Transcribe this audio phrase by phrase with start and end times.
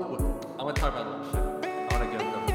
[0.00, 1.40] Oh, I want to talk about lotion.
[1.64, 2.54] I want to go to lotion.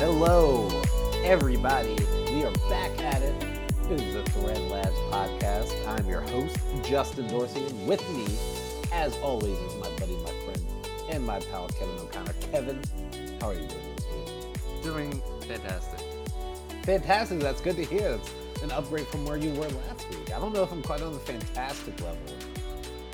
[0.00, 0.82] Hello,
[1.22, 1.94] everybody.
[2.32, 3.40] We are back at it.
[3.88, 5.72] This is the Thread Labs podcast.
[5.86, 7.64] I'm your host, Justin Dorsey.
[7.64, 8.26] And with me,
[8.92, 10.66] as always, is my buddy, my friend,
[11.10, 12.34] and my pal, Kevin O'Connor.
[12.50, 12.80] Kevin,
[13.40, 14.82] how are you doing this week?
[14.82, 16.13] Doing fantastic.
[16.84, 17.40] Fantastic.
[17.40, 18.18] That's good to hear.
[18.52, 20.34] It's an upgrade from where you were last week.
[20.34, 22.18] I don't know if I'm quite on the fantastic level,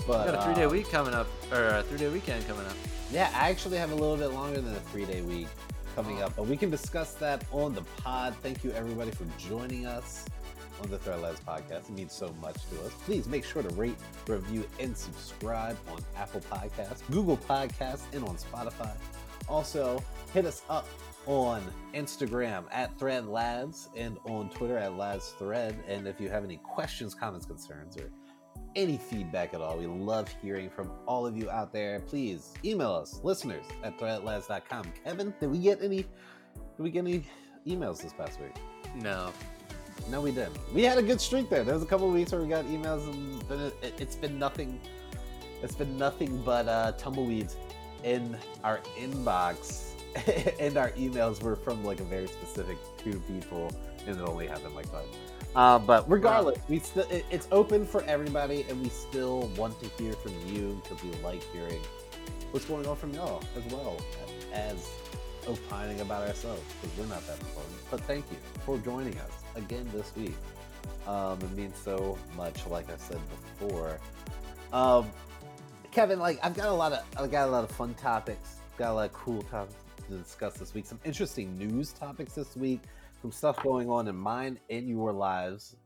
[0.09, 2.47] but We got a three day uh, week coming up, or a three day weekend
[2.49, 2.75] coming up.
[3.13, 5.47] Yeah, I actually have a little bit longer than a three day week
[5.95, 8.35] coming up, but we can discuss that on the pod.
[8.43, 10.25] Thank you, everybody, for joining us
[10.83, 11.89] on the Thread Labs podcast.
[11.89, 12.93] It means so much to us.
[13.05, 18.37] Please make sure to rate, review, and subscribe on Apple Podcasts, Google Podcasts, and on
[18.37, 18.93] Spotify.
[19.49, 20.03] Also,
[20.33, 20.89] hit us up
[21.27, 21.63] on
[21.95, 25.77] Instagram at Thread Labs and on Twitter at Labs Thread.
[25.87, 28.11] And if you have any questions, comments, concerns, or
[28.77, 29.79] any feedback at all.
[29.79, 32.01] We love hearing from all of you out there.
[32.01, 34.93] Please email us, listeners at threadlabs.com.
[35.05, 36.09] Kevin, did we get any did
[36.79, 37.25] we get any
[37.67, 38.57] emails this past week?
[38.95, 39.33] No.
[40.09, 40.57] No, we didn't.
[40.73, 41.63] We had a good streak there.
[41.63, 44.81] There was a couple of weeks where we got emails and it, it's been nothing
[45.63, 47.57] it's been nothing but uh tumbleweeds
[48.03, 49.90] in our inbox.
[50.61, 53.71] and our emails were from like a very specific two people
[54.07, 55.07] and it only happened like five.
[55.55, 59.89] Uh, but regardless, we still it, it's open for everybody, and we still want to
[60.03, 61.81] hear from you because we like hearing
[62.53, 63.97] what's going on from y'all as well
[64.53, 64.89] as
[65.47, 67.75] opining about ourselves because we're not that important.
[67.91, 70.35] But thank you for joining us again this week.
[71.07, 73.19] Um, it means so much, like I said
[73.59, 73.99] before.
[74.73, 75.11] Um,
[75.91, 78.93] Kevin, like I've got a lot of I've got a lot of fun topics, got
[78.93, 79.75] a lot of cool topics
[80.11, 80.87] to discuss this week.
[80.87, 82.81] Some interesting news topics this week
[83.21, 85.77] some stuff going on in mine and your lives,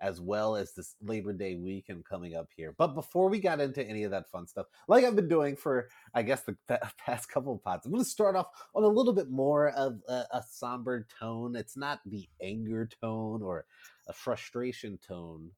[0.00, 2.74] as well as this Labor Day weekend coming up here.
[2.76, 5.88] But before we got into any of that fun stuff, like I've been doing for,
[6.14, 6.56] I guess, the
[7.04, 10.00] past couple of pods, I'm going to start off on a little bit more of
[10.08, 11.56] a, a somber tone.
[11.56, 13.64] It's not the anger tone or
[14.08, 15.50] a frustration tone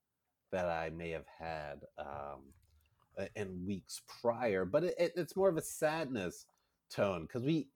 [0.53, 5.57] that I may have had um, in weeks prior, but it, it, it's more of
[5.57, 6.47] a sadness
[6.89, 7.69] tone because we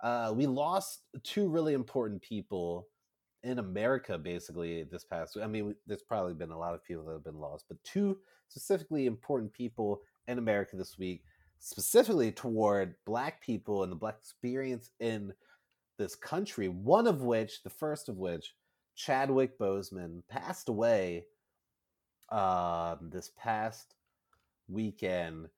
[0.00, 2.88] uh, we lost two really important people
[3.42, 5.44] in America, basically, this past week.
[5.44, 8.18] I mean, there's probably been a lot of people that have been lost, but two
[8.48, 11.22] specifically important people in America this week,
[11.58, 15.32] specifically toward Black people and the Black experience in
[15.98, 16.68] this country.
[16.68, 18.54] One of which, the first of which,
[18.94, 21.26] Chadwick Boseman, passed away
[22.30, 23.94] um, this past
[24.68, 25.48] weekend.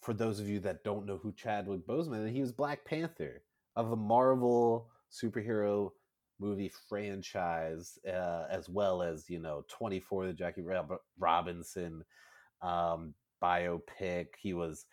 [0.00, 3.42] For those of you that don't know who Chadwick Boseman, he was Black Panther
[3.76, 5.90] of the Marvel superhero
[6.38, 10.64] movie franchise, uh, as well as you know, Twenty Four, the Jackie
[11.18, 12.02] Robinson
[12.62, 14.26] um, biopic.
[14.38, 14.86] He was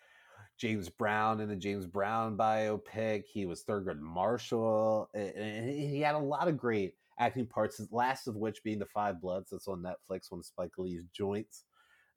[0.58, 3.24] James Brown in the James Brown biopic.
[3.32, 7.80] He was Thurgood Marshall, and he had a lot of great acting parts.
[7.90, 11.64] Last of which being the Five Bloods, that's on Netflix, one of Spike Lee's joints,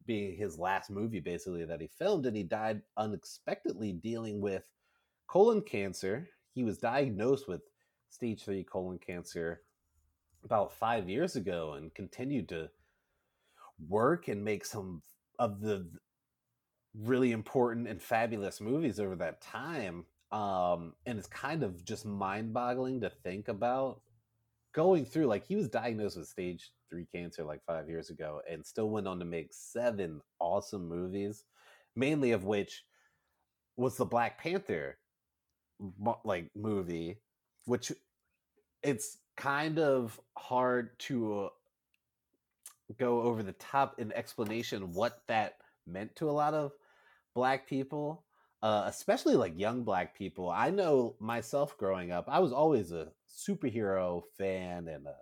[0.06, 4.64] being his last movie basically that he filmed, and he died unexpectedly dealing with
[5.28, 6.30] colon cancer.
[6.57, 7.62] He was diagnosed with
[8.09, 9.62] stage three colon cancer
[10.44, 12.72] about five years ago and continued to
[13.88, 15.03] work and make some
[15.38, 15.88] of the
[16.95, 20.06] really important and fabulous movies over that time.
[20.31, 24.01] Um, and it's kind of just mind boggling to think about
[24.74, 28.66] going through like he was diagnosed with stage three cancer like five years ago and
[28.66, 31.44] still went on to make seven awesome movies,
[31.95, 32.84] mainly of which
[33.75, 34.97] was the Black Panther
[36.24, 37.18] like movie,
[37.66, 37.92] which
[38.84, 41.50] it's kind of hard to
[42.98, 46.72] go over the top in explanation what that meant to a lot of
[47.36, 48.24] black people
[48.64, 50.50] uh, especially like young black people.
[50.50, 55.16] I know myself growing up i was always a superhero fan and a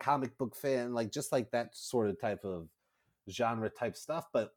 [0.00, 2.68] comic book fan like just like that sort of type of
[3.30, 4.52] genre type stuff but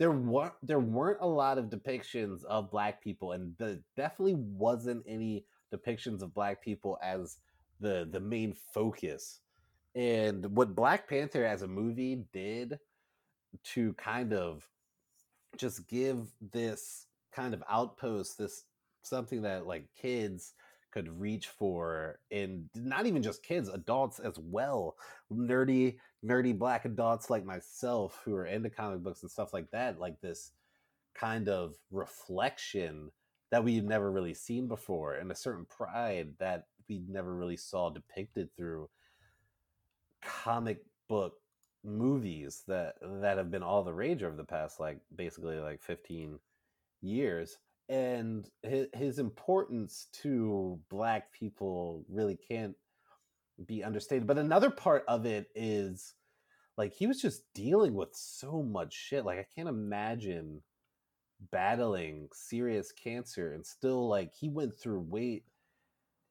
[0.00, 5.04] there weren't there weren't a lot of depictions of black people and there definitely wasn't
[5.06, 7.36] any depictions of black people as
[7.80, 9.40] the the main focus.
[9.94, 12.78] And what black panther as a movie did
[13.64, 14.66] to kind of
[15.58, 18.64] just give this kind of outpost this
[19.02, 20.54] something that like kids
[20.92, 24.96] could reach for and not even just kids adults as well
[25.32, 29.98] nerdy nerdy black adults like myself who are into comic books and stuff like that
[29.98, 30.52] like this
[31.14, 33.10] kind of reflection
[33.50, 37.88] that we've never really seen before and a certain pride that we never really saw
[37.90, 38.88] depicted through
[40.22, 41.34] comic book
[41.82, 46.38] movies that that have been all the rage over the past like basically like 15
[47.02, 47.58] years.
[47.88, 52.76] And his, his importance to black people really can't
[53.66, 56.14] be understated but another part of it is
[56.76, 60.62] like he was just dealing with so much shit like i can't imagine
[61.50, 65.44] battling serious cancer and still like he went through weight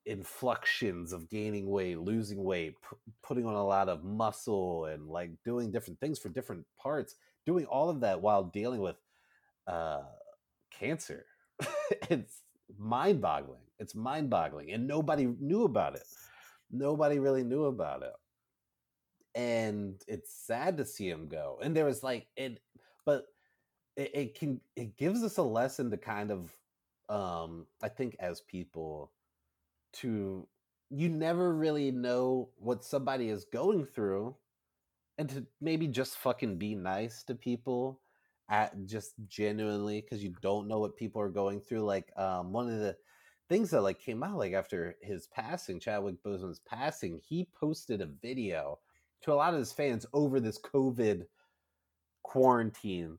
[0.06, 5.32] inflections of gaining weight losing weight p- putting on a lot of muscle and like
[5.44, 7.16] doing different things for different parts
[7.46, 8.96] doing all of that while dealing with
[9.68, 10.02] uh
[10.72, 11.26] cancer.
[12.10, 12.44] It's
[12.78, 13.62] mind-boggling.
[13.80, 16.04] It's mind-boggling and nobody knew about it
[16.72, 18.14] nobody really knew about it.
[19.36, 21.60] And it's sad to see him go.
[21.62, 22.60] And there was like it
[23.06, 23.26] but
[23.96, 26.56] it, it can it gives us a lesson to kind of
[27.10, 29.12] um i think as people
[29.94, 30.48] to
[30.90, 34.36] you never really know what somebody is going through
[35.18, 38.00] and to maybe just fucking be nice to people
[38.50, 41.82] at just genuinely because you don't know what people are going through.
[41.82, 42.96] Like um one of the
[43.50, 48.10] things that like came out like after his passing chadwick boseman's passing he posted a
[48.22, 48.80] video
[49.22, 51.26] to a lot of his fans over this covid
[52.24, 53.18] quarantine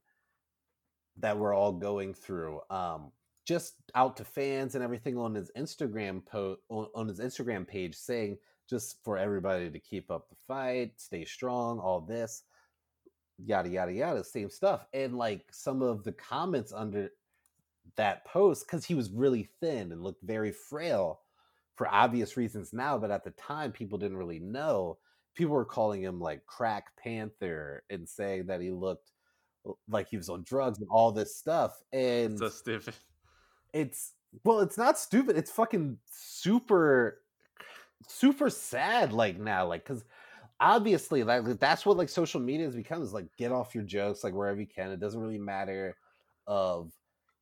[1.19, 3.11] that we're all going through um
[3.47, 7.95] just out to fans and everything on his instagram post on, on his instagram page
[7.95, 8.39] saying
[8.69, 12.45] just for everybody to keep up the fight stay strong all this
[13.45, 14.87] yada yada yada same stuff.
[14.93, 17.11] And like some of the comments under
[17.97, 21.21] that post because he was really thin and looked very frail
[21.77, 24.99] for obvious reasons now but at the time people didn't really know
[25.35, 29.13] people were calling him like crack panther and saying that he looked
[29.89, 32.95] like he was on drugs and all this stuff and so stupid.
[33.73, 34.13] it's
[34.45, 37.21] well it's not stupid it's fucking super
[38.09, 40.05] super sad like now like because
[40.61, 44.25] obviously like that's what like social media has become is like get off your jokes
[44.25, 45.97] like wherever you can it doesn't really matter
[46.47, 46.93] of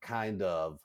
[0.00, 0.80] kind of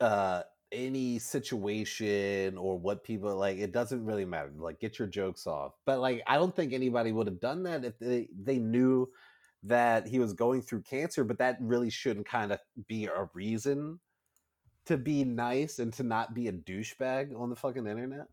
[0.00, 5.46] uh any situation or what people like it doesn't really matter like get your jokes
[5.46, 9.08] off but like i don't think anybody would have done that if they they knew
[9.62, 13.98] that he was going through cancer but that really shouldn't kind of be a reason
[14.84, 18.26] to be nice and to not be a douchebag on the fucking internet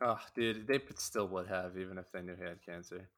[0.00, 3.08] Oh, dude, they still would have even if they knew he had cancer.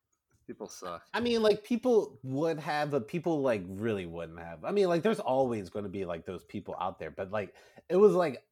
[0.49, 1.03] People suck.
[1.13, 4.65] I mean, like people would have, but people like really wouldn't have.
[4.65, 7.55] I mean, like there's always going to be like those people out there, but like
[7.91, 8.43] it was like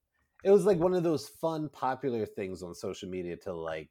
[0.44, 3.88] it was like one of those fun, popular things on social media to like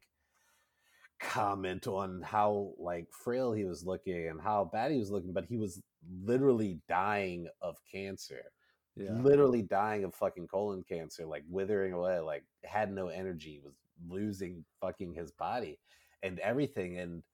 [1.18, 5.44] comment on how like frail he was looking and how bad he was looking, but
[5.44, 5.82] he was
[6.22, 8.52] literally dying of cancer.
[8.94, 9.10] Yeah.
[9.14, 13.74] Literally dying of fucking colon cancer, like withering away, like had no energy, was
[14.08, 15.80] losing fucking his body
[16.22, 16.98] and everything.
[16.98, 17.24] And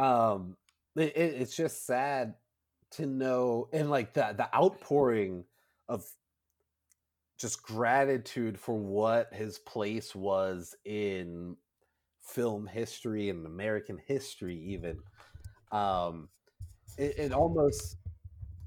[0.00, 0.56] um
[0.96, 2.34] it, it's just sad
[2.90, 5.44] to know and like the the outpouring
[5.88, 6.04] of
[7.38, 11.56] just gratitude for what his place was in
[12.22, 14.98] film history and American history even
[15.72, 16.28] um
[16.98, 17.96] it, it almost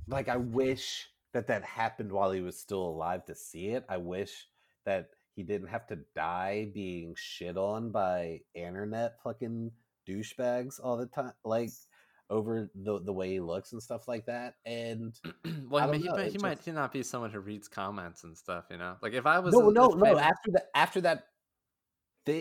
[0.07, 3.85] like I wish that that happened while he was still alive to see it.
[3.90, 4.47] I wish
[4.85, 9.71] that he didn't have to die being shit on by internet fucking
[10.07, 11.69] douchebags all the time like
[12.30, 15.19] over the the way he looks and stuff like that and
[15.69, 18.24] well, I I mean, he, know, he might he not be someone who reads comments
[18.24, 18.95] and stuff, you know.
[19.02, 21.26] Like if I was no a- no no after that after that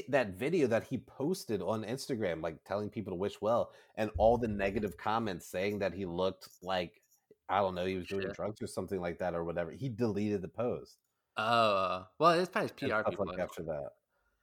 [0.08, 4.38] that video that he posted on Instagram like telling people to wish well and all
[4.38, 7.02] the negative comments saying that he looked like
[7.48, 10.40] I don't know he was doing drugs or something like that or whatever he deleted
[10.42, 10.98] the post
[11.36, 13.26] Oh, well, it's probably PR people.
[13.26, 13.88] like after that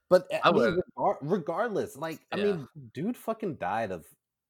[0.10, 2.44] but eh, I, I mean would- regar- regardless like I Yeah.
[2.44, 4.06] mean dude fucking died of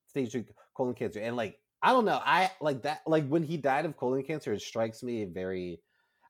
[0.08, 3.58] stage two colon cancer and like I don't know I like that like when he
[3.58, 5.82] died of colon cancer it strikes me very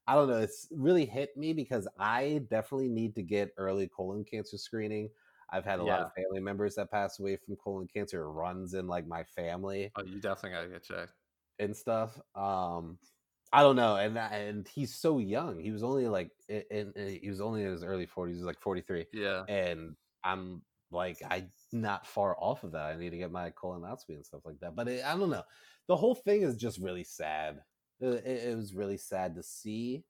[0.08, 0.40] I don't know.
[0.40, 5.12] It's really hit me because I definitely need to get early colon cancer screening.
[5.52, 8.24] I've had a lot of family members that pass away from colon cancer.
[8.24, 11.14] It runs in like my family Oh, you definitely gotta get checked.
[11.60, 12.20] and stuff.
[12.34, 12.98] Um,
[13.54, 15.60] I don't know, and and he's so young.
[15.60, 18.38] He was only like in, in he was only in his early forties.
[18.38, 19.44] He was like forty three, Yeah.
[19.48, 20.62] and I'm
[20.92, 22.84] like I not far off of that.
[22.86, 24.76] I need to get my colonoscopy and stuff like that.
[24.76, 25.44] But it, I don't know.
[25.88, 27.60] The whole thing is just really sad.
[28.00, 30.04] It, it- it was really sad to see,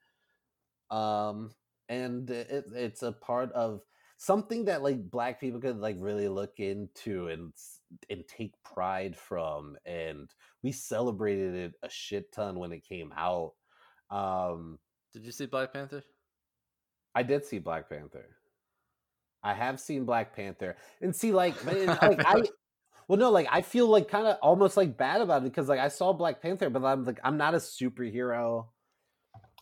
[0.91, 1.51] um,
[1.87, 3.81] and it, it's a part of
[4.17, 7.53] something that like black people could like really look into and
[8.09, 9.77] and take pride from.
[9.85, 10.29] And
[10.63, 13.53] we celebrated it a shit ton when it came out.
[14.11, 14.79] Um,
[15.13, 16.03] Did you see Black Panther?
[17.13, 18.38] I did see Black Panther.
[19.43, 22.43] I have seen Black Panther, and see, like, like I,
[23.08, 25.79] well, no, like I feel like kind of almost like bad about it because like
[25.79, 28.67] I saw Black Panther, but I'm like I'm not a superhero.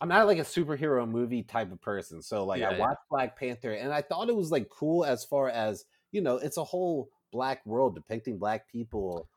[0.00, 2.22] I'm not like a superhero movie type of person.
[2.22, 2.78] So like Yeah, I yeah.
[2.78, 6.36] watched Black Panther, and I thought it was like cool as far as you know,
[6.36, 9.28] it's a whole black world depicting black people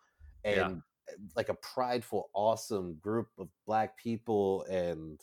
[0.44, 1.16] and Yeah.
[1.36, 5.20] like a prideful, awesome group of black people and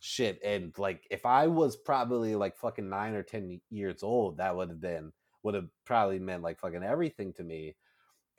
[0.00, 0.40] shit.
[0.44, 4.70] And like, if I was probably like fucking nine or ten years old, that would
[4.70, 5.12] have been
[5.42, 7.76] would have probably meant like fucking everything to me.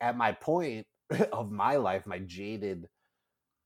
[0.02, 0.88] At my point
[1.32, 2.88] of my life, my jaded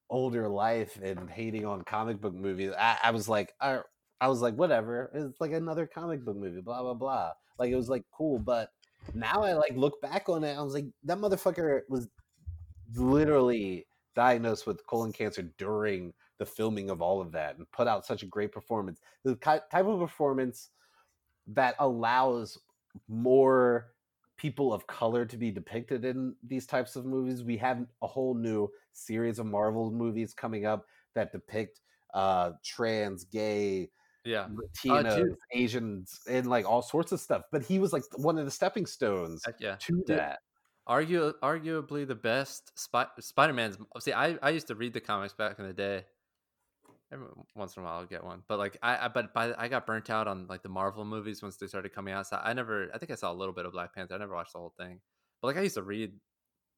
[0.09, 3.79] older life and hating on comic book movies, I, I was like, I,
[4.21, 5.11] I was like, whatever.
[5.13, 7.31] It's like another comic book movie, blah blah blah.
[7.59, 8.69] Like it was like cool, but
[9.13, 10.57] now I like look back on it.
[10.57, 12.07] I was like, that motherfucker was
[12.95, 13.85] literally
[14.15, 18.23] diagnosed with colon cancer during the filming of all of that and put out such
[18.23, 18.99] a great performance.
[19.23, 20.69] The type of performance
[21.47, 22.59] that allows
[23.07, 23.93] more
[24.35, 27.43] people of color to be depicted in these types of movies.
[27.43, 30.85] We have a whole new series of Marvel movies coming up
[31.15, 31.79] that depict
[32.13, 33.89] uh trans, gay,
[34.25, 34.47] Yeah.
[34.49, 35.35] Latinos, dude.
[35.51, 37.43] Asians, and like all sorts of stuff.
[37.51, 39.75] But he was like one of the stepping stones yeah.
[39.75, 40.39] to Dude, that.
[40.85, 43.77] Argue, arguably the best Spi- Spider-Man's.
[43.99, 46.05] See, I, I used to read the comics back in the day.
[47.13, 49.67] Every once in a while, I'll get one, but like I, I but by I
[49.67, 52.27] got burnt out on like the Marvel movies once they started coming out.
[52.27, 54.15] So I never, I think I saw a little bit of Black Panther.
[54.15, 54.99] I never watched the whole thing,
[55.41, 56.13] but like I used to read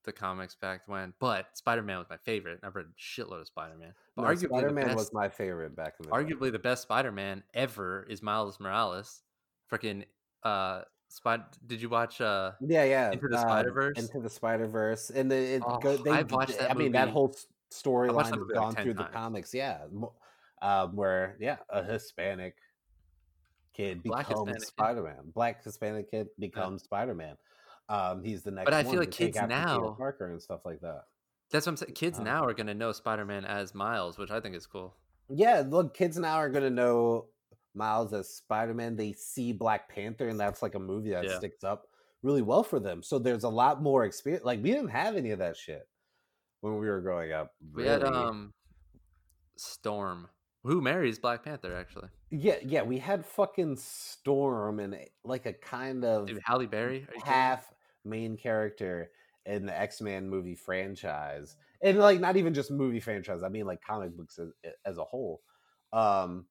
[0.03, 1.13] the comics back when.
[1.19, 2.59] But Spider-Man was my favorite.
[2.63, 3.93] I've read a shitload of Spider-Man.
[4.15, 6.35] But No, arguably Spider-Man was my favorite back in the day.
[6.35, 9.21] arguably the best Spider-Man ever is Miles Morales.
[9.71, 10.03] Freaking
[10.43, 11.55] uh, Spot.
[11.65, 12.51] Did you watch uh?
[12.61, 13.11] Yeah, yeah.
[13.11, 13.97] Into the um, Spider-Verse?
[13.97, 16.11] Into the Spider Verse, and the, it Oh, go, they.
[16.11, 17.35] I've watched that I mean, that whole
[17.71, 19.53] storyline has movie, like, gone 10 through the comics.
[19.53, 19.79] Yeah,
[20.65, 22.55] um, where yeah, a Hispanic
[23.74, 25.31] kid Black becomes Spider Man.
[25.34, 27.36] Black Hispanic kid becomes Spider Man.
[27.89, 28.65] Um, he's the next.
[28.65, 31.03] But I one feel like kids after Peter now- Parker and stuff like that.
[31.51, 31.93] That's what I'm saying.
[31.93, 34.95] Kids Uh, now are gonna know Spider-Man as Miles, which I think is cool.
[35.29, 37.27] Yeah, look, kids now are gonna know
[37.75, 38.95] Miles as Spider Man.
[38.95, 41.38] They see Black Panther, and that's like a movie that Yeah.
[41.38, 41.88] sticks up
[42.24, 43.03] really well for them.
[43.03, 44.43] So there's a lot more experience.
[44.43, 45.88] Like we didn't have any of that shit
[46.62, 47.53] when we were growing up.
[47.75, 48.51] We had um
[49.57, 50.27] Storm,
[50.65, 52.10] who marries Black Panther actually.
[52.31, 56.88] yeah, yeah, we had fucking Storm and like a kind of Dude, Halle Berry.
[56.88, 57.22] Are you kidding me?
[57.25, 59.12] half main character
[59.45, 63.43] in the X Men movie franchise, and like not even just movie franchise.
[63.43, 64.50] I mean like comic books as,
[64.86, 65.41] as a whole.
[65.93, 66.45] Um,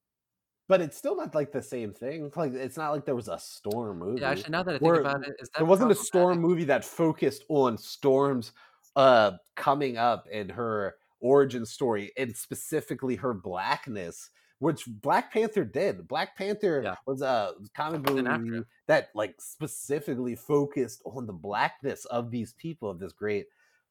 [0.69, 2.31] but it's still not like the same thing.
[2.37, 4.21] Like it's not like there was a Storm movie.
[4.21, 6.65] Yeah, actually, now that I think about it, is that there wasn't a Storm movie
[6.65, 8.53] that focused on Storm's
[8.97, 10.95] uh coming up and her
[11.25, 16.07] origin story and specifically her blackness which Black Panther did.
[16.09, 16.95] Black Panther Yeah.
[17.07, 18.69] was a comic book An movie after.
[18.87, 23.47] that like specifically focused on the blackness of these people of this great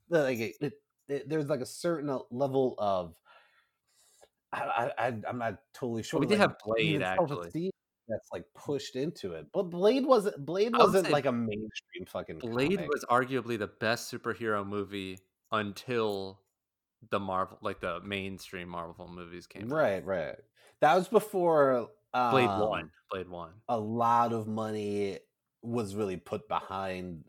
[0.10, 0.74] like it,
[1.10, 3.13] it, there's like a certain uh, level of
[4.52, 6.20] I, I'm not totally sure.
[6.20, 7.72] we did like, have Blade, actually.
[8.08, 10.46] That's like pushed into it, but Blade wasn't.
[10.46, 12.40] Blade wasn't like a mainstream fucking.
[12.40, 12.90] Blade comic.
[12.94, 15.18] was arguably the best superhero movie
[15.52, 16.40] until
[17.10, 19.63] the Marvel, like the mainstream Marvel movies came.
[19.72, 19.75] out.
[19.77, 20.36] right, right.
[20.81, 22.91] That was before um, Blade One.
[23.12, 23.51] Blade One.
[23.69, 25.19] a lot of money
[25.62, 27.24] was really put behind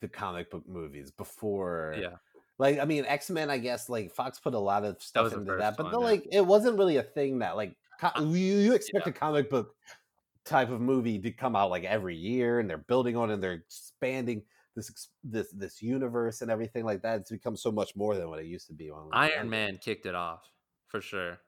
[0.00, 2.16] the comic book movies before Yeah.
[2.58, 5.56] like i mean x-men i guess like fox put a lot of stuff the into
[5.56, 6.04] that but one, the, yeah.
[6.04, 9.48] like it wasn't really a thing that like co- Uh, you, you expect a comic
[9.48, 9.74] book
[10.44, 13.42] type of movie to come out like every year and they're building on it and
[13.42, 14.42] they're expanding
[14.74, 18.38] this this this universe and everything like that it's become so much more than what
[18.40, 19.48] it used to be when Iron.
[19.50, 20.42] Man kicked it off
[20.88, 21.38] for sure.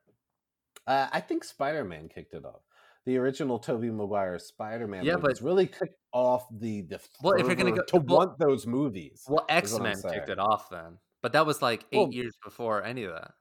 [0.85, 2.61] Uh, I think Spider Man kicked it off.
[3.05, 7.45] The original Tobey Maguire Spider Man Yeah, but- really kicked off the the Well, if
[7.47, 9.23] you're gonna go- to well- want those movies.
[9.27, 12.83] Well, X Men kicked it off then, but that was like eight Well- years before
[12.83, 13.31] any of that.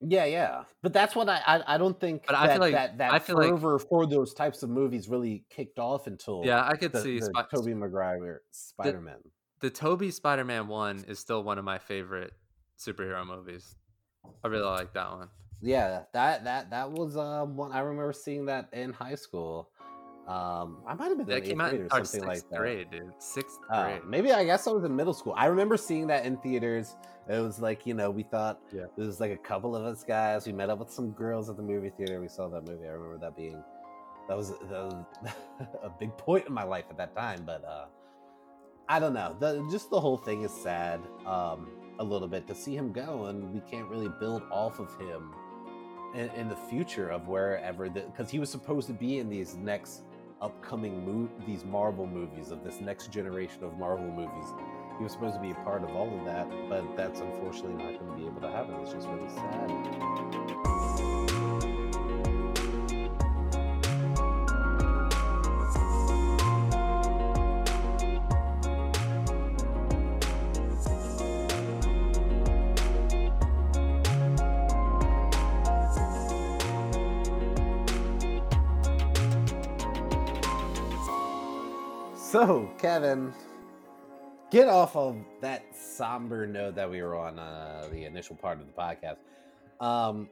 [0.00, 2.72] Yeah, yeah, but that's what I I, I don't think But that I feel like-
[2.74, 6.42] that, that I feel like- fervor for those types of movies really kicked off until
[6.44, 9.16] Yeah, I could the, see the Spi- Tobey Maguire Spider Man.
[9.60, 12.32] the Tobey Spider Man one is still one of my favorite
[12.78, 13.74] superhero movies.
[14.44, 15.28] I really like that one.
[15.62, 19.70] Yeah, that that that was um one I remember seeing that in high school.
[20.26, 22.58] Um, I might have been That came eighth out grade in or something like that.
[22.58, 23.12] grade, dude.
[23.18, 24.02] Sixth Uh, grade.
[24.06, 25.34] maybe I guess I was in middle school.
[25.36, 26.96] I remember seeing that in theaters.
[27.28, 28.86] It was like you know we thought Yeah.
[28.96, 30.46] there was like a couple of us guys.
[30.46, 32.20] We met up with some girls at the movie theater.
[32.20, 32.86] We saw that movie.
[32.86, 33.62] I remember that being
[34.28, 35.04] that was, that was
[35.84, 37.44] a big point in my life at that time.
[37.46, 37.84] But uh,
[38.88, 39.36] I don't know.
[39.38, 41.68] The, just the whole thing is sad um,
[42.00, 45.32] a little bit to see him go, and we can't really build off of him
[46.16, 50.02] in, in the future of wherever because he was supposed to be in these next
[50.40, 54.48] upcoming mo- these Marvel movies of this next generation of Marvel movies.
[54.98, 58.00] He was supposed to be a part of all of that, but that's unfortunately not
[58.00, 58.74] going to be able to happen.
[58.82, 60.75] It's just really sad.
[82.36, 83.32] So, Kevin,
[84.50, 88.66] get off of that somber note that we were on uh, the initial part of
[88.66, 89.16] the podcast.
[89.80, 90.28] Um,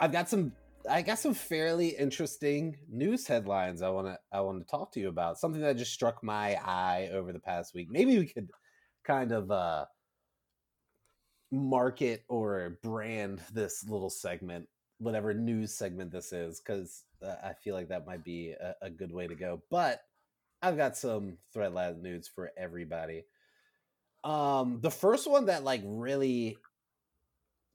[0.00, 0.52] I've got some,
[0.88, 5.00] I got some fairly interesting news headlines I want to, I want to talk to
[5.00, 5.38] you about.
[5.38, 7.88] Something that just struck my eye over the past week.
[7.90, 8.48] Maybe we could
[9.04, 9.84] kind of uh,
[11.50, 17.74] market or brand this little segment, whatever news segment this is, because uh, I feel
[17.74, 19.60] like that might be a, a good way to go.
[19.70, 20.00] But
[20.62, 23.24] I've got some thread lab news for everybody.
[24.24, 26.56] Um, the first one that like really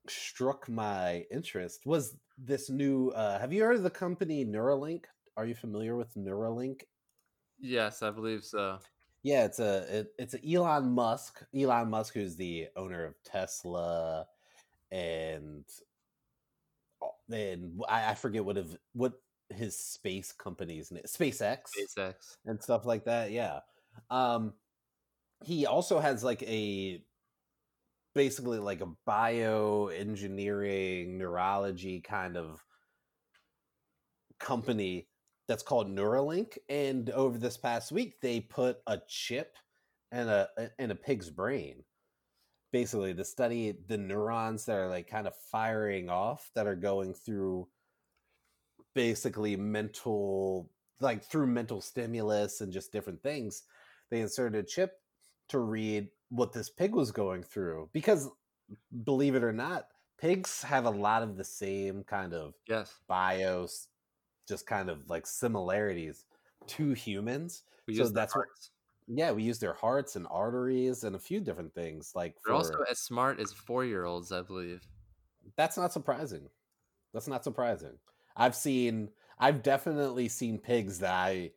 [0.07, 3.09] struck my interest was this new.
[3.09, 5.03] Uh, have you heard of the company Neuralink?
[5.35, 6.83] Are you familiar with Neuralink?
[7.59, 8.79] Yes, I believe so.
[9.23, 11.43] Yeah, it's a it, it's a Elon Musk.
[11.55, 14.25] Elon Musk, who's the owner of Tesla,
[14.91, 15.65] and
[17.29, 19.13] and I, I forget what of what
[19.49, 22.37] his space companies, SpaceX, SpaceX.
[22.45, 23.31] and stuff like that.
[23.31, 23.59] Yeah.
[24.09, 24.53] Um,
[25.43, 27.01] he also has like a
[28.15, 32.63] basically like a bioengineering neurology kind of
[34.39, 35.07] company
[35.47, 36.57] that's called Neuralink.
[36.67, 39.55] And over this past week, they put a chip
[40.11, 40.49] and a
[40.79, 41.83] in a pig's brain.
[42.73, 47.13] Basically, to study the neurons that are like kind of firing off that are going
[47.13, 47.67] through
[48.97, 53.63] basically mental like through mental stimulus and just different things
[54.09, 54.93] they inserted a chip
[55.49, 58.27] to read what this pig was going through because
[59.03, 62.91] believe it or not pigs have a lot of the same kind of Yes.
[63.07, 63.87] bios
[64.49, 66.25] just kind of like similarities
[66.65, 68.71] to humans We So that's what- hearts.
[69.07, 72.57] yeah we use their hearts and arteries and a few different things like They're for
[72.63, 74.81] also as smart as four year olds, I believe.
[75.55, 76.49] that's not surprising
[77.13, 77.95] that's not surprising
[78.37, 81.51] i've seen i've definitely seen pigs that i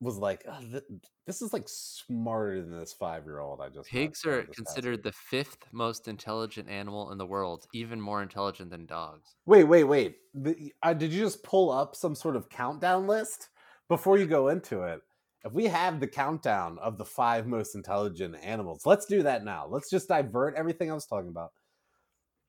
[0.00, 0.84] was like "Oh, th-
[1.26, 5.12] this is like smarter than this five year old i just Pigs are considered the
[5.12, 9.34] fifth most intelligent animal in the world, even more intelligent than dogs.
[9.46, 13.48] wait wait wait The- uh, did you just pull up some sort of countdown list
[13.88, 15.00] before you go into it
[15.44, 19.66] if we have the countdown of the five most intelligent animals let's do that now
[19.66, 21.52] let's just divert everything i was talking about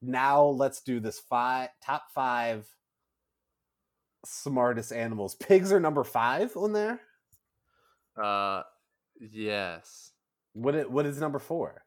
[0.01, 2.67] now let's do this five top five
[4.25, 6.99] smartest animals pigs are number five on there
[8.21, 8.63] Uh,
[9.19, 10.11] yes.
[10.53, 11.83] what i- what is number four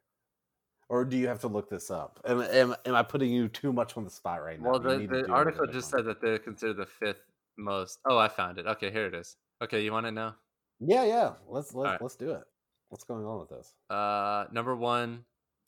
[0.89, 3.71] or do you have to look this up am, am, am i putting you too
[3.71, 6.77] much on the spot right now Well, the, the article just said that they're considered
[6.77, 7.21] the fifth
[7.57, 7.99] most.
[8.09, 8.65] Oh, I found it.
[8.65, 9.35] Okay, here it is.
[9.63, 10.33] Okay, you want to know?
[10.79, 12.01] yeah yeah let's let's, right.
[12.01, 12.43] let's do it
[12.89, 15.23] what's going on with this Uh, number one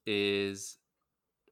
[0.07, 0.77] is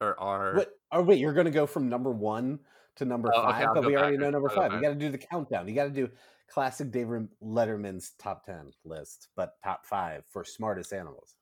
[0.01, 2.59] or are Wait, oh wait, you're gonna go from number one
[2.97, 4.71] to number Oh, okay, five, but we already know number five.
[4.73, 5.67] You got to do the countdown.
[5.67, 6.09] You got to do
[6.49, 11.35] classic David Letterman's top ten list, but top five for smartest animals.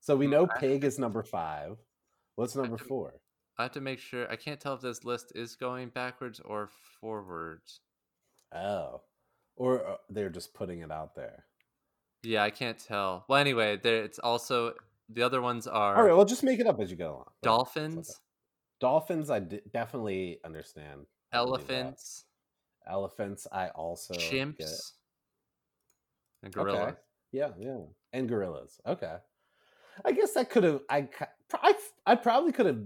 [0.00, 1.76] So we Hmm, know I- pig is number five.
[2.36, 3.14] What's number to- four?
[3.58, 4.30] I have to make sure.
[4.30, 7.80] I can't tell if this list is going backwards or forwards.
[8.54, 9.02] Oh,
[9.56, 11.44] or uh, they're just putting it out there.
[12.22, 13.24] Yeah, I can't tell.
[13.28, 14.74] Well, anyway, there it's also
[15.10, 17.24] the other ones are All right, well, just make it up as you go along.
[17.42, 18.20] Dolphins,
[18.80, 21.06] Dolphins, I d- definitely understand.
[21.32, 21.94] I believe that.
[21.94, 22.26] elephants,
[22.86, 24.68] Elephants, I also get.
[24.70, 24.92] chimps,
[26.42, 26.92] and Okay.
[26.92, 26.96] gorillas.
[27.32, 28.80] Yeah, yeah, and gorillas.
[28.86, 29.18] Okay,
[30.04, 30.82] I guess I could have.
[30.90, 31.08] I,
[31.54, 31.74] I
[32.06, 32.84] I probably could have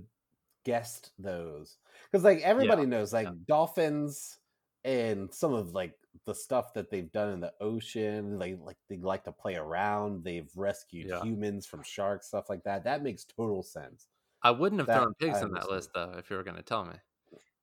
[0.65, 1.79] guessed those
[2.11, 3.33] because like everybody knows like yeah.
[3.47, 4.39] dolphins
[4.85, 5.95] and some of like
[6.27, 8.39] the stuff that they've done in the ocean.
[8.39, 10.25] They like they like to play around.
[10.25, 11.23] They've rescued Yeah.
[11.23, 12.85] humans from sharks, stuff like that.
[12.85, 14.09] That makes total sense.
[14.45, 16.57] I wouldn't have That- thrown pigs I on that list though, if you were going
[16.57, 16.95] to tell me.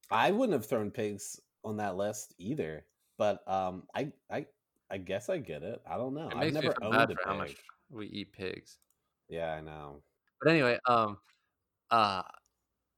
[0.10, 2.86] I wouldn't have thrown pigs on that list either.
[3.17, 4.48] But um, I I
[4.89, 5.82] I guess I get it.
[5.89, 6.28] I don't know.
[6.28, 7.58] It I've never owned a for how much pig.
[7.91, 8.80] we eat pigs.
[9.30, 10.02] Yeah, I know.
[10.41, 11.20] But anyway, um,
[11.91, 12.24] uh,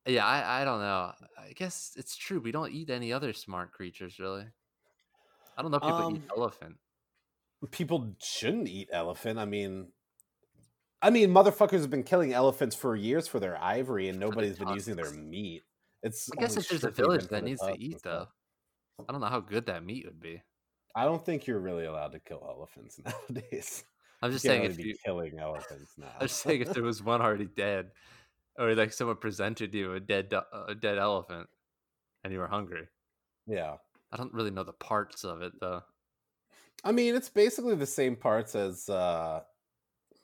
[0.08, 1.12] yeah, I I don't know.
[1.38, 2.39] I guess it's true.
[2.39, 4.46] We don't eat any other smart creatures, really.
[5.58, 6.78] I don't know if people eat Um, elephant.
[7.72, 9.38] people shouldn't eat elephant.
[9.39, 9.91] I mean,
[11.03, 14.69] I mean, motherfuckers have been killing elephants for years for their ivory, and nobody's been
[14.69, 15.63] using their meat.
[16.01, 18.27] It's I guess if there's a village that needs to eat, though.
[19.07, 20.41] I don't know how good that meat would be.
[20.95, 23.83] I don't think you're really allowed to kill elephants nowadays.
[24.21, 26.07] I'm just saying if you, killing elephants now.
[26.15, 27.91] I'm just saying if there was one already dead,
[28.57, 30.33] or like someone presented you a dead
[30.67, 31.47] a dead elephant,
[32.23, 32.87] and you were hungry.
[33.45, 33.75] yeah.
[34.11, 35.81] I don't really know the parts of it though.
[36.83, 39.41] I mean, it's basically the same parts as uh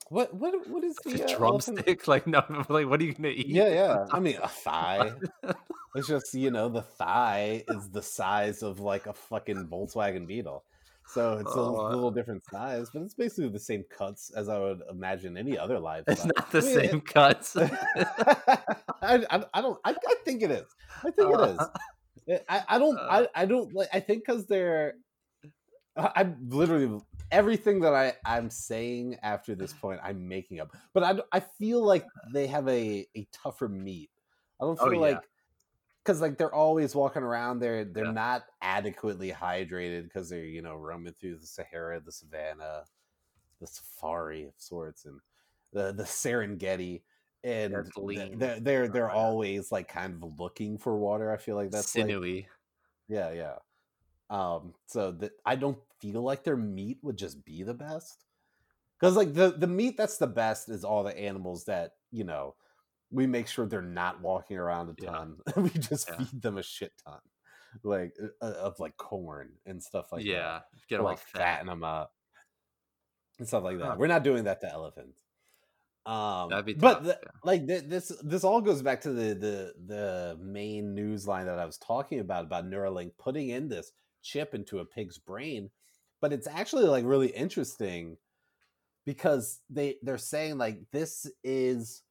[0.09, 3.29] what what what is Like the uh, drumstick, like no, like what are you gonna
[3.29, 3.47] eat?
[3.47, 4.05] Yeah, yeah.
[4.11, 5.13] I mean, a thigh.
[5.95, 10.63] It's just you know the thigh is the size of like a fucking Volkswagen Beetle,
[11.07, 14.49] so it's a Oh, uh little different size, but it's basically the same cuts as
[14.49, 16.03] I would imagine any other live.
[16.07, 17.57] It's not the I mean, same cuts.
[17.57, 17.69] I,
[19.01, 19.79] I, I don't.
[19.83, 20.67] I, I think it is.
[21.03, 21.39] I think it
[22.29, 22.41] is.
[22.47, 22.97] I, I don't.
[22.97, 23.07] Uh.
[23.35, 23.89] I, I don't like.
[23.91, 24.93] I think because they're.
[25.97, 26.99] I, I'm literally
[27.31, 30.01] everything that I I'm saying after this point.
[30.03, 34.11] I'm making up, but I I feel like they have a a tougher meat.
[34.61, 34.99] I don't Oh, feel yeah.
[34.99, 35.29] like
[36.03, 37.59] because like they're always walking around.
[37.59, 38.11] They're they're Yeah.
[38.11, 42.85] not adequately hydrated because they're you know roaming through the Sahara, the savannah,
[43.59, 45.21] the safari of sorts, and
[45.73, 47.03] the the Serengeti.
[47.43, 51.31] And they're they're they're Oh, always like kind of looking for water.
[51.31, 52.49] I feel like that's like sinewy.
[53.07, 53.57] yeah, yeah.
[54.29, 58.25] Um, so that I don't feel like their meat would just be the best.
[58.99, 62.55] Because like the the meat that's the best is all the animals that, you know,
[63.11, 65.09] we make sure they're not walking around a Yeah.
[65.11, 65.37] ton.
[65.55, 66.17] we just Yeah.
[66.17, 67.19] feed them a shit ton.
[67.83, 70.27] Like uh, of like corn and stuff like that.
[70.29, 70.59] yeah,
[70.89, 71.37] get Or, them like fat.
[71.37, 72.13] fatten them up
[73.37, 73.85] and stuff like that.
[73.85, 73.95] Huh.
[73.97, 75.21] We're not doing that to elephants.
[76.05, 77.29] Um, That'd be but the- yeah.
[77.43, 81.59] like th- this, this all goes back to the the the main news line that
[81.59, 83.91] I was talking about about Neuralink putting in this
[84.23, 85.69] chip into a pig's brain.
[86.21, 88.17] But it's actually like really interesting
[89.05, 92.03] because they they're saying like this is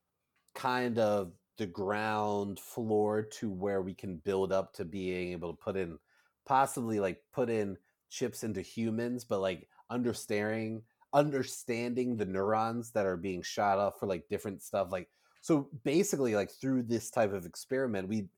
[0.55, 5.63] kind of the ground floor to where we can build up to being able to
[5.63, 5.99] put in
[6.47, 7.77] possibly like put in
[8.11, 14.07] chips into humans but like understanding understanding the neurons that are being shot off for
[14.07, 15.09] like different stuff like
[15.41, 18.29] so basically like through this type of experiment we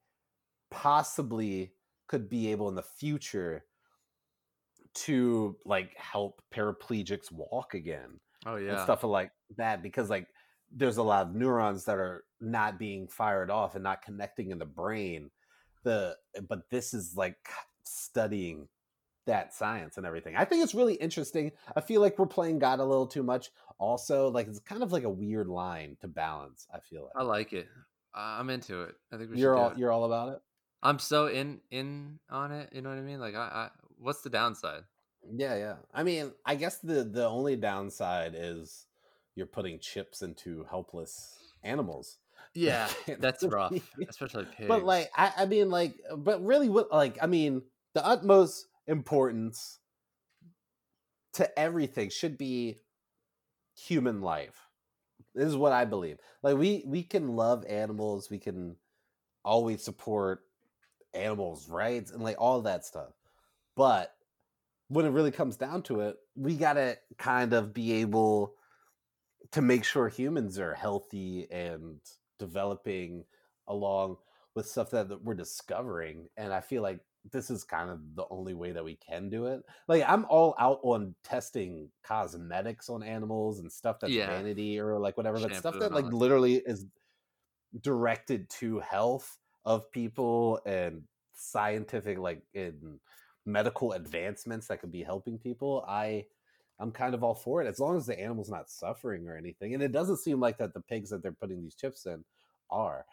[0.70, 1.72] possibly
[2.08, 3.64] could be able in the future
[4.94, 10.26] to like help paraplegics walk again Oh and yeah, stuff like that because like
[10.72, 14.58] there's a lot of neurons that are not being fired off and not connecting in
[14.58, 15.30] the brain
[15.84, 16.16] the
[16.48, 17.36] but this is like
[17.84, 18.68] studying
[19.26, 22.80] that science and everything i think it's really interesting i feel like we're playing god
[22.80, 26.66] a little too much also like it's kind of like a weird line to balance
[26.74, 27.68] i feel like I like it.
[28.12, 28.96] I'm into it.
[29.12, 30.40] I think we you're all you're all about it
[30.82, 32.70] I'm so in in on it.
[32.72, 33.20] You know what I mean?
[33.20, 33.68] Like, I, I
[34.00, 34.82] what's the downside?
[35.36, 38.86] yeah yeah i mean i guess the the only downside is
[39.34, 42.18] you're putting chips into helpless animals
[42.54, 43.74] Yeah, that's rough,
[44.08, 44.66] especially pigs.
[44.68, 47.62] But like, I, I mean, like, but really, what, like, I mean,
[47.94, 49.78] the utmost importance
[51.34, 52.78] to everything should be
[53.76, 54.66] human life.
[55.34, 56.18] This is what I believe.
[56.42, 58.76] Like, we we can love animals, we can
[59.44, 60.40] always support
[61.14, 63.12] animals' rights, and like all that stuff.
[63.80, 64.14] But
[64.88, 68.56] when it really comes down to it, we gotta kind of be able
[69.52, 71.98] to make sure humans are healthy and
[72.38, 73.24] developing
[73.68, 74.18] along
[74.54, 77.00] with stuff that, that we're discovering and i feel like
[77.32, 80.54] this is kind of the only way that we can do it like i'm all
[80.58, 84.26] out on testing cosmetics on animals and stuff that's Yeah.
[84.26, 86.86] vanity or like whatever but stuff that like that literally is
[87.80, 91.02] directed to health of people and
[91.34, 92.98] scientific like in
[93.50, 96.24] medical advancements that could be helping people i
[96.78, 99.74] i'm kind of all for it as long as the animal's not suffering or anything
[99.74, 102.24] and it doesn't seem like that the pigs that they're putting these chips in
[102.70, 103.04] are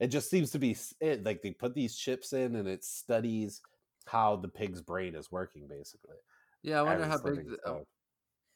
[0.00, 3.60] it just seems to be it, like they put these chips in and it studies
[4.06, 6.16] how the pig's brain is working basically
[6.62, 7.48] yeah, I wonder how big.
[7.48, 7.84] The.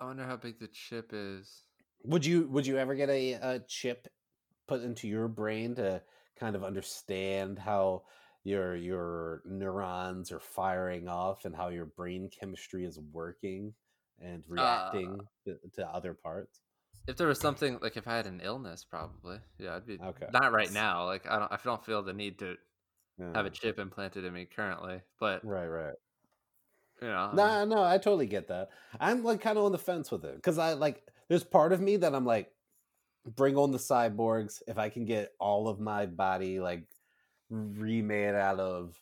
[0.01, 1.65] I wonder how big the chip is.
[2.05, 4.07] would you would you ever get a, a chip
[4.69, 6.03] put into your brain to
[6.39, 8.03] kind of understand how
[8.47, 13.75] your your neurons are firing off and how your brain chemistry is working
[14.23, 16.61] and reacting to, to other parts
[17.07, 20.27] If there was something like if I had an illness, probably yeah, I'd be Okay.
[20.33, 21.05] not right now.
[21.07, 22.57] Like I don't, I don't feel the need to
[23.35, 25.01] have a chip implanted in me currently.
[25.19, 25.95] But right right
[27.03, 28.71] you know, No, um, no, I totally get that.
[29.01, 31.03] I'm like kind of on the fence with it because I like.
[31.29, 32.53] There's part of me that I'm like,
[33.27, 34.63] bring on the cyborgs.
[34.69, 36.85] If I can get all of my body like
[37.51, 39.01] remade out of,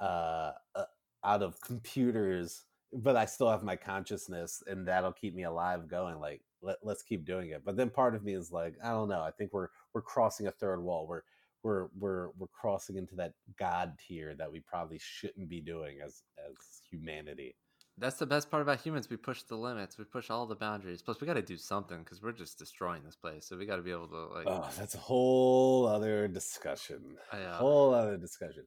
[0.00, 0.84] uh, uh
[1.24, 6.18] out of computers, but I still have my consciousness, and that'll keep me alive going.
[6.18, 7.62] Like, let, let's keep doing it.
[7.64, 9.22] But then part of me is like, I don't know.
[9.22, 11.06] I think we're we're crossing a third wall.
[11.06, 11.22] We're
[11.62, 16.22] we're we're we're crossing into that god tier that we probably shouldn't be doing as
[16.38, 16.56] as
[16.90, 17.54] humanity.
[18.00, 19.10] That's the best part about humans.
[19.10, 19.98] We push the limits.
[19.98, 21.02] We push all the boundaries.
[21.02, 23.46] Plus, we got to do something because we're just destroying this place.
[23.46, 24.46] So we got to be able to like.
[24.46, 27.16] Oh, that's a whole other discussion.
[27.30, 28.64] I, uh, Whole other discussion.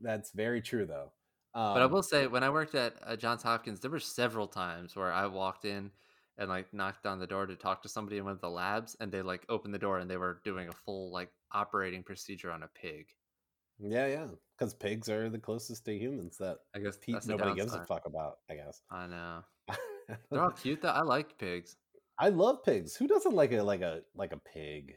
[0.00, 1.12] That's very true, though.
[1.54, 4.46] Um, But I will say, when I worked at uh, Johns Hopkins, there were several
[4.46, 5.90] times where I walked in
[6.36, 8.96] and like knocked on the door to talk to somebody in one of the labs,
[9.00, 12.50] and they like opened the door and they were doing a full like operating procedure
[12.50, 13.06] on a pig.
[13.80, 17.74] Yeah, yeah, because pigs are the closest to humans that I guess pe- nobody gives
[17.74, 18.38] a fuck about.
[18.50, 18.82] I guess.
[18.90, 19.44] I know
[20.30, 20.88] they're all cute though.
[20.88, 21.76] I like pigs.
[22.18, 22.94] I love pigs.
[22.94, 24.94] Who doesn't like a like a like a pig?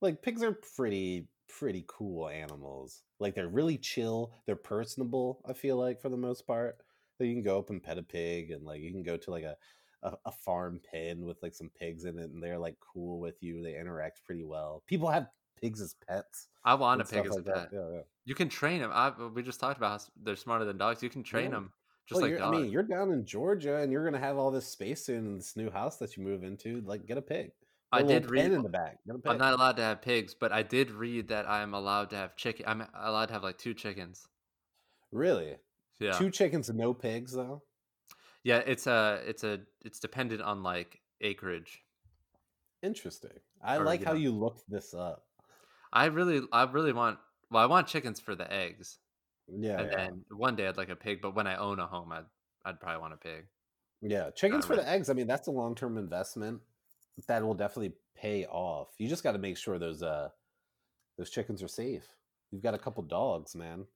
[0.00, 3.02] Like pigs are pretty pretty cool animals.
[3.18, 4.32] Like they're really chill.
[4.46, 5.42] They're personable.
[5.48, 6.76] I feel like for the most part,
[7.18, 9.30] that you can go up and pet a pig, and like you can go to
[9.30, 9.56] like a,
[10.02, 13.36] a a farm pen with like some pigs in it, and they're like cool with
[13.40, 13.62] you.
[13.62, 14.82] They interact pretty well.
[14.86, 15.28] People have
[15.60, 16.48] pigs as pets.
[16.64, 17.54] I want a pig as a like that.
[17.54, 17.68] pet.
[17.72, 18.00] Yeah, yeah.
[18.24, 18.90] You can train them.
[18.92, 21.02] I, we just talked about how they're smarter than dogs.
[21.02, 21.50] You can train Yeah.
[21.56, 21.72] them
[22.06, 24.50] just Well, like you're, I mean, you're down in Georgia, and you're gonna have all
[24.50, 26.80] this space soon in this new house that you move into.
[26.82, 27.52] Like, get a pig.
[27.92, 28.52] I a did read.
[28.52, 28.98] in the back.
[29.08, 29.28] A.
[29.30, 32.36] I'm not allowed to have pigs, but I did read that I'm allowed to have
[32.36, 32.64] chicken.
[32.68, 34.28] I'm allowed to have like two chickens.
[35.12, 35.56] really.
[35.98, 37.62] Yeah, Two chickens and no pigs, though.
[38.42, 38.58] yeah.
[38.58, 41.82] It's a, it's a, it's dependent on like acreage.
[42.82, 43.38] Interesting.
[43.62, 45.26] I Or, like you how you looked this up.
[45.92, 47.18] I really, I really want.
[47.50, 48.98] Well, I want chickens for the eggs,
[49.48, 49.96] Yeah, and yeah.
[49.96, 51.20] then one day I'd like a pig.
[51.20, 52.26] But when I own a home, I'd,
[52.64, 53.46] I'd probably want a pig.
[54.00, 54.30] yeah.
[54.30, 55.10] Chickens for the eggs.
[55.10, 56.60] I mean, that's a long term investment
[57.26, 58.88] that will definitely pay off.
[58.98, 60.28] You just got to make sure those uh
[61.18, 62.06] those chickens are safe.
[62.50, 63.86] You've got a couple dogs, man.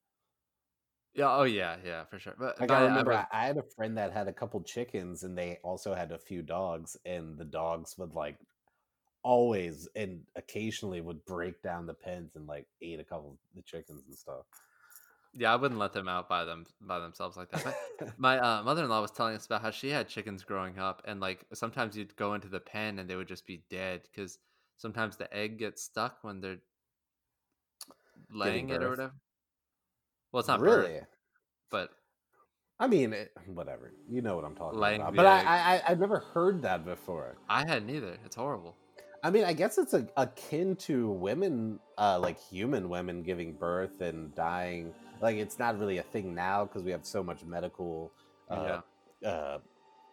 [1.13, 1.33] Yeah.
[1.35, 1.77] Oh yeah.
[1.85, 2.03] Yeah.
[2.05, 2.35] For sure.
[2.37, 5.37] But, Like I remember, I, I had a friend that had a couple chickens, and
[5.37, 8.37] they also had a few dogs, and the dogs would like
[9.25, 13.61] always and occasionally would break down the pens and like eat a couple of the
[13.63, 14.45] chickens and stuff.
[15.33, 17.75] yeah, I wouldn't let them out by them by themselves like that.
[17.97, 21.19] But my uh, mother-in-law was telling us about how she had chickens growing up and
[21.19, 24.37] like sometimes you'd go into the pen and they would just be dead because
[24.77, 26.59] sometimes the egg gets stuck when they're
[28.31, 29.13] laying it or whatever
[30.31, 30.99] well it's not birth, really.
[31.71, 31.89] but
[32.77, 33.93] I mean, it, whatever.
[34.09, 35.15] You know what I'm talking Laying about.
[35.15, 35.45] But egg.
[35.47, 37.37] I, I, I've never heard that before.
[37.47, 38.75] i hadn't either it's horrible
[39.25, 43.99] I mean, I guess it's a, akin to women, uh, like human women giving birth
[43.99, 44.93] and dying.
[45.19, 48.11] Like, it's not really a thing now because we have so much medical,
[48.51, 48.81] uh,
[49.25, 49.57] uh,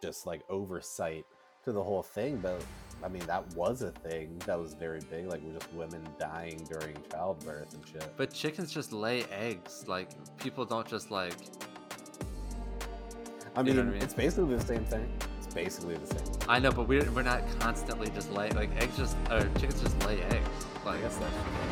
[0.00, 1.26] just like oversight
[1.62, 2.38] to the whole thing.
[2.38, 2.64] But
[3.04, 5.26] I mean, that was a thing that was very big.
[5.26, 8.16] Like, we're just women dying during childbirth and shit.
[8.16, 11.34] but chickens just lay eggs like people don't just like
[13.54, 14.00] I You know I mean?
[14.00, 15.06] it's basically the same thing.
[15.54, 16.24] Basically the same.
[16.48, 20.06] i know but we're, we're not constantly just lay like eggs just or chickens just
[20.06, 20.48] lay eggs
[20.84, 21.71] I like guess that's.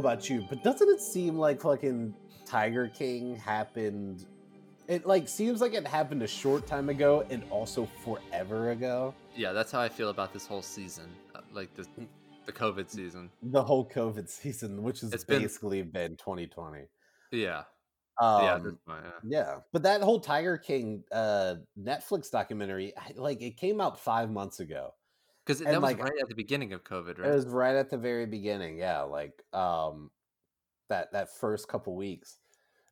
[0.00, 2.14] About you, but doesn't it seem like fucking
[2.46, 4.26] Tiger King happened?
[4.88, 9.14] It like seems like it happened a short time ago and also forever ago.
[9.36, 11.04] yeah that's how i feel about this whole season
[11.36, 11.86] uh, like the
[12.46, 16.88] the covid season The whole COVID season, which has It's been- basically been 2020.
[17.30, 17.62] yeah
[18.20, 19.10] Um, yeah, point, yeah.
[19.22, 24.58] Yeah, but that whole Tiger King uh, Netflix documentary, like it came out five months
[24.60, 24.90] ago.
[25.58, 27.30] Because that was right at the beginning of COVID, right?
[27.30, 28.78] It was right at the very beginning.
[28.78, 30.10] Yeah, like um,
[30.88, 32.38] that that first couple weeks,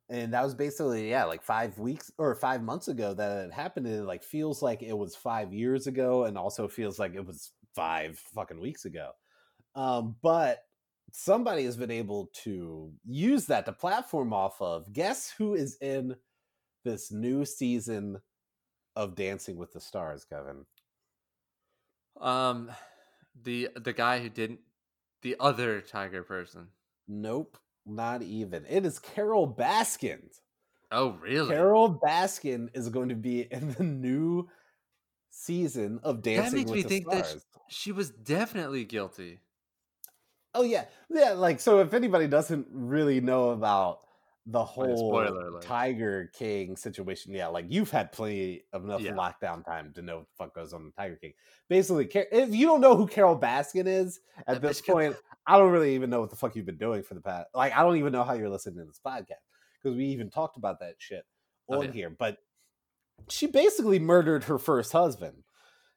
[0.08, 3.86] and that was basically yeah, like five weeks or five months ago that it happened.
[3.86, 7.26] And it like feels like it was five years ago, and also feels like it
[7.26, 9.10] was five fucking weeks ago.
[9.74, 10.64] Um, but
[11.12, 14.92] somebody has been able to use that to platform off of.
[14.92, 16.16] Guess who is in
[16.84, 18.20] this new season
[18.96, 20.64] of Dancing with the Stars, Kevin?
[22.20, 22.70] Um,
[23.42, 24.60] the the guy who didn't,
[25.22, 26.68] the other tiger person.
[27.06, 28.64] Nope, not even.
[28.68, 30.20] It is Carole Baskin.
[30.90, 31.54] Oh, really?
[31.54, 34.48] Carole Baskin is going to be in the new
[35.30, 37.46] season of Dancing makes with me the think that Stars.
[37.68, 39.40] She was definitely guilty.
[40.54, 41.32] Oh yeah, yeah.
[41.32, 44.00] Like so, if anybody doesn't really know about
[44.50, 45.60] the whole.
[45.60, 49.12] Tiger King situation, yeah, like you've had plenty of enough Yeah.
[49.12, 51.34] lockdown time to know what the fuck goes on with Tiger King.
[51.68, 55.70] Basically, if you don't know who Carole Baskin is at That this point, I don't
[55.70, 57.48] really even know what the fuck you've been doing for the past.
[57.54, 59.44] Like, I don't even know how you're listening to this podcast
[59.82, 61.24] because we even talked about that shit
[61.68, 61.92] Oh, on yeah.
[61.92, 62.10] here.
[62.10, 62.38] But
[63.28, 65.42] she basically murdered her first husband.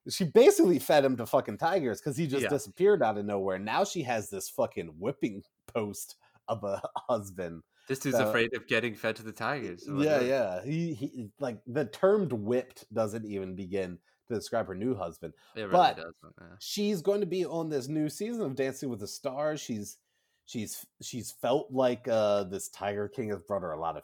[0.09, 2.49] she basically fed him to fucking tigers because he just Yeah.
[2.49, 3.59] disappeared out of nowhere.
[3.59, 6.15] Now she has this fucking whipping post
[6.47, 7.61] of a husband.
[7.91, 9.83] This dude's So- afraid of getting fed to the tigers.
[9.85, 10.63] Yeah, yeah.
[10.63, 13.97] He, he like the term whipped doesn't even begin
[14.29, 15.33] to describe her new husband.
[15.57, 15.97] It really But-.
[15.97, 16.45] Yeah.
[16.59, 19.59] She's going to be on this new season of Dancing with the Stars.
[19.59, 19.97] She's
[20.45, 24.03] she's she's felt like uh this Tiger King has brought her a lot of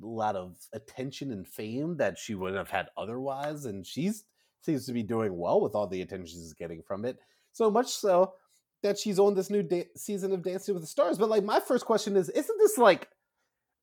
[0.00, 4.26] a lot of attention and fame that she wouldn't have had otherwise, and she's
[4.62, 7.18] seems to be doing well with all the attention she's getting from it.
[7.52, 8.34] So much so
[8.82, 11.18] that she's on this new da- season of Dancing with the Stars.
[11.18, 13.08] But like, my first question is: Isn't this like?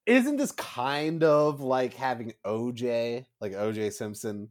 [0.05, 4.49] Isn't this kind of like having OJ, like OJ Simpson,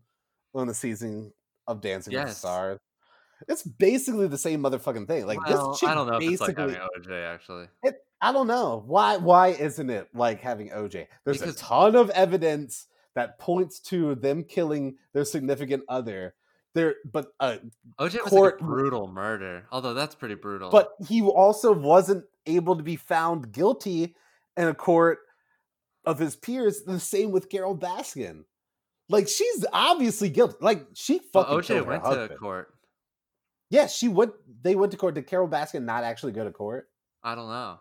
[0.55, 1.33] on the season
[1.69, 2.79] of Dancing with the Stars?
[3.49, 5.27] It's basically the same motherfucking thing.
[5.27, 6.67] Like Well, this chick I don't know if it's basically.
[6.67, 7.67] like having OJ actually.
[7.83, 9.17] It, I don't know why.
[9.19, 11.07] Why isn't it like having OJ?
[11.25, 16.35] There's Because- a ton of evidence that points to them killing their significant other.
[16.75, 17.57] There, but uh,
[18.01, 19.67] OJ was court- like a brutal murder.
[19.71, 20.71] Although that's pretty brutal.
[20.71, 24.17] but he also wasn't able to be found guilty
[24.57, 25.19] in a court
[26.05, 26.83] of his peers.
[26.83, 28.45] The same with Carole Baskin.
[29.09, 30.57] Like she's obviously guilty.
[30.61, 32.31] Like she Well, fucking OJ went husband.
[32.31, 32.69] to court.
[33.71, 34.33] Yeah, she went.
[34.63, 35.15] They went to court.
[35.15, 36.89] Did Carole Baskin not actually go to court?
[37.23, 37.79] I don't know.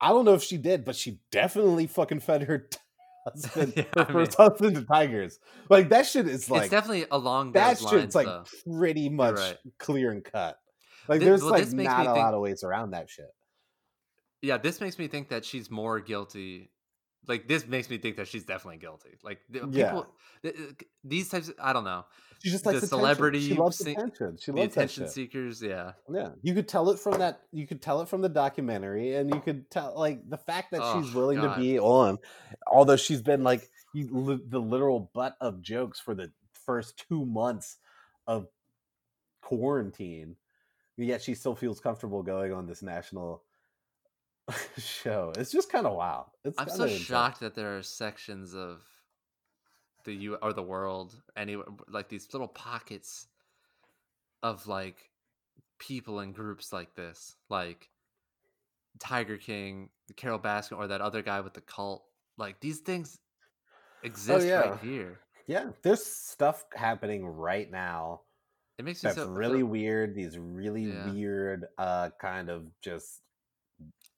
[0.00, 2.68] I don't know if she did, but she definitely fucking fed her
[3.30, 5.38] husband, Yeah, her I first husband to tigers.
[5.68, 8.14] Like that shit is like it's definitely along that shit's lines.
[8.14, 8.44] like though.
[8.78, 9.56] pretty much right.
[9.78, 10.56] clear and cut.
[11.08, 13.26] Like Thi- there's well, like not a think- lot of ways around that shit.
[14.42, 16.70] Yeah, this makes me think that she's more guilty.
[17.26, 19.18] Like this makes me think that she's definitely guilty.
[19.24, 19.86] Like the Yeah.
[19.86, 20.06] people,
[20.42, 20.72] th- th- uh,
[21.04, 21.48] these types.
[21.48, 22.04] Of, I don't know.
[22.42, 22.98] She just The likes attention.
[22.98, 24.36] celebrity She loves se- attention.
[24.40, 25.62] She The loves attention seekers.
[25.62, 25.92] Yeah.
[26.12, 27.40] Yeah, you could tell it from that.
[27.52, 30.80] You could tell it from the documentary, and you could tell like the fact that
[30.82, 31.54] oh she's Oh, willing God.
[31.54, 32.18] to be on,
[32.66, 37.78] although she's been like you, the literal butt of jokes for the first two months
[38.26, 38.46] of
[39.42, 40.36] quarantine.
[40.98, 43.42] Yet she still feels comfortable going on this national
[44.78, 45.32] show.
[45.36, 46.26] It's just kind of wild.
[46.44, 46.98] It's I'm so insane.
[47.00, 48.82] shocked that there are sections of
[50.06, 53.26] the U or the world, any like these little pockets
[54.42, 55.10] of like
[55.78, 57.90] people and groups like this, like
[58.98, 62.04] Tiger King, Carole Baskin, or that other guy with the cult.
[62.38, 63.18] Like these things
[64.02, 64.60] exist yeah.
[64.70, 65.20] right here.
[65.46, 68.22] Yeah, there's stuff happening right now
[68.78, 70.14] It makes me that's so really feel- weird.
[70.14, 71.10] These really Yeah.
[71.10, 73.22] weird, uh, kind of just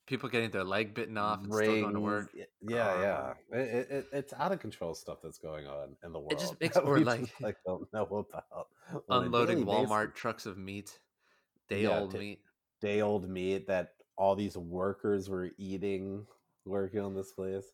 [0.08, 2.30] people getting their leg bitten off and still going to work.
[2.34, 2.48] rings.
[2.62, 3.58] Yeah, Um, yeah.
[3.60, 6.32] It, it, it- it's out of control stuff that's going on in the world.
[6.32, 8.68] It just makes- or like- just, like don't know about.
[9.10, 10.20] a Unloading Walmart basis.
[10.20, 10.98] trucks of meat,
[11.68, 12.40] day Yeah, old ta- meat.
[12.80, 16.26] day old meat that all these workers were eating
[16.64, 17.66] working on this place.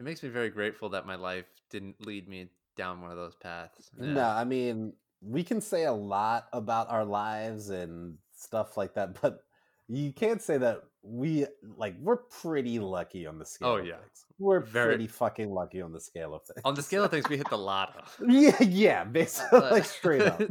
[0.00, 3.36] It makes me very grateful that my life didn't lead me down one of those
[3.36, 3.90] paths.
[4.00, 4.12] Yeah.
[4.14, 9.14] No, I mean we can say a lot about our lives and stuff like that,
[9.22, 9.44] but
[9.88, 13.68] you can't say that we like we're pretty lucky on the oh, scale.
[13.68, 13.96] Oh, of yeah.
[13.96, 14.24] things.
[14.38, 16.60] we're Very- pretty fucking lucky on the scale of things.
[16.64, 18.02] On the scale of things, we hit the lotto.
[18.26, 20.42] yeah, yeah, basically, But- like straight up,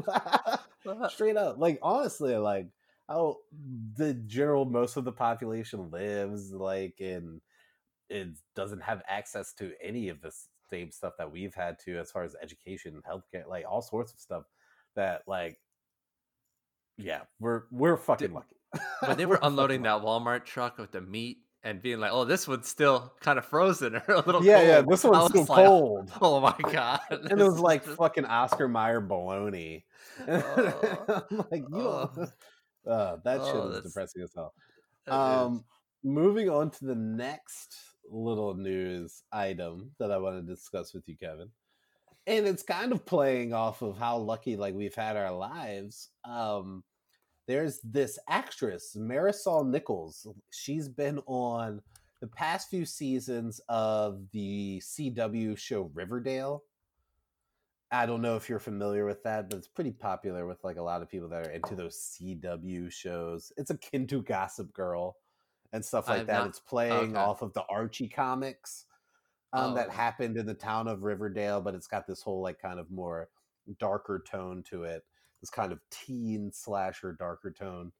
[1.12, 1.58] straight up.
[1.58, 2.68] Like honestly, like
[3.08, 3.38] how
[3.96, 7.40] the general most of the population lives, like in
[8.10, 10.34] it doesn't have access to any of the
[10.70, 14.12] same stuff that we've had to as far as education and healthcare, like all sorts
[14.14, 14.44] of stuff
[14.96, 15.58] that like
[16.98, 18.56] yeah, we're we're fucking Did- lucky.
[19.06, 22.48] When they We're unloading that Walmart truck with the meat and being like, "Oh, this
[22.48, 25.56] one's still kind of frozen or a little Yeah, cold." yeah, this one's was still
[25.56, 26.12] like, cold.
[26.22, 27.00] Oh my god!
[27.10, 29.84] and it was like fucking Oscar Mayer baloney.
[30.28, 31.24] Oh.
[31.32, 32.12] I'm like, you Oh.
[32.88, 34.54] Uh, that shit Oh, is that's- depressing as hell.
[35.08, 35.64] Um,
[36.04, 37.76] moving on to the next
[38.10, 41.50] little news item that I want to discuss with you, Kevin,
[42.28, 46.10] and it's kind of playing off of how lucky like we've had our lives.
[46.26, 46.84] Um,
[47.48, 50.28] there's this actress Marisol Nichols.
[50.52, 51.82] She's been on
[52.22, 56.64] the past few seasons of the CW show Riverdale.
[57.94, 60.82] I don't know if you're familiar with that, but it's pretty popular with like a
[60.82, 63.52] lot of people that are into those CW shows.
[63.58, 65.18] It's akin to Gossip Girl
[65.74, 66.40] and stuff like that.
[66.40, 67.16] not- it's playing okay.
[67.20, 68.86] off of the Archie comics
[69.54, 69.92] um, that Oh.
[69.92, 73.30] happened in the town of Riverdale, but it's got this whole like kind of more
[73.80, 75.04] darker tone to it.
[75.42, 77.92] This kind of teen slasher darker tone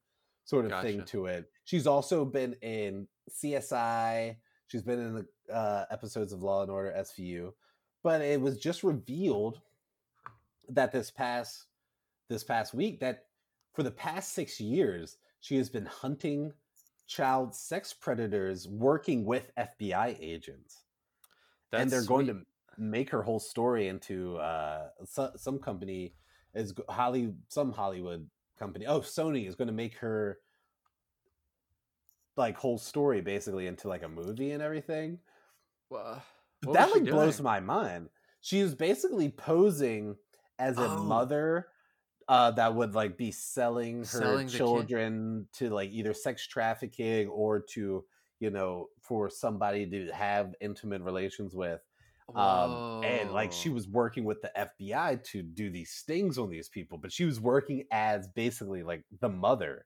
[0.46, 1.50] sort of thing to it.
[1.64, 4.36] She's also been in CSI.
[4.68, 7.52] She's been in the uh, episodes of Law and Order SVU,
[8.04, 9.60] but it was just revealed
[10.70, 11.66] that this past
[12.30, 13.26] this past week that
[13.74, 16.54] for the past six years she has been hunting
[17.08, 20.84] child sex predators working with FBI agents,
[21.74, 22.42] and they're That's going to
[22.78, 26.14] make her whole story into uh, so, some company
[26.54, 28.86] is Holly some Hollywood company.
[28.86, 30.40] Oh, Sony is going to make her
[32.38, 35.20] like whole story basically into like a movie and everything.
[35.90, 36.24] Well,
[36.74, 37.44] that like blows doing?
[37.44, 38.10] my mind.
[38.42, 40.16] She was basically posing
[40.60, 41.04] as a Oh.
[41.04, 41.68] mother
[42.28, 47.60] uh, that would like be selling her Selling children to like either sex trafficking or
[47.60, 48.06] to
[48.40, 51.82] you know for somebody to have intimate relations with.
[52.36, 56.70] Um, and like she was working with the FBI to do these stings on these
[56.70, 59.86] people, but she was working as basically like the mother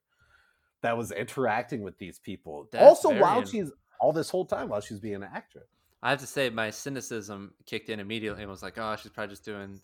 [0.82, 2.68] that was interacting with these people.
[2.72, 5.68] That's also, while in- she's all this whole time while she's being an actress.
[6.04, 9.34] I have to say, my cynicism kicked in immediately and was like, "Oh, she's probably
[9.34, 9.82] just doing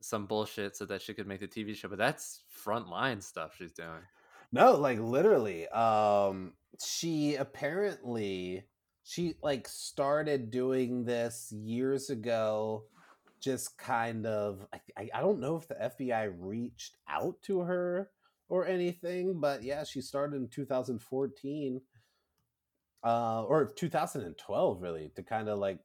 [0.00, 3.72] some bullshit so that she could make the TV show." But that's frontline stuff she's
[3.72, 4.02] doing.
[4.52, 5.66] No, like literally.
[5.68, 8.64] Um she apparently
[9.08, 12.84] she like started doing this years ago
[13.40, 14.66] just kind of
[14.98, 18.10] I, I, don't know if the FBI reached out to her
[18.50, 21.80] or anything, but yeah, she started in 2014
[23.04, 25.78] uh or 2012 really to kind of like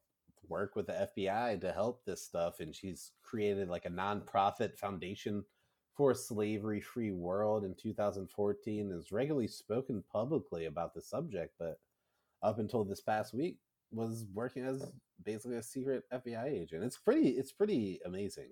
[0.49, 5.45] work with the FBI to help this stuff and she's created like a nonprofit foundation
[5.95, 11.77] for slavery free world in 2014 has regularly spoken publicly about the subject but
[12.43, 13.57] up until this past week
[13.91, 14.91] was working as
[15.23, 18.49] basically a secret FBI agent it's pretty it's pretty amazing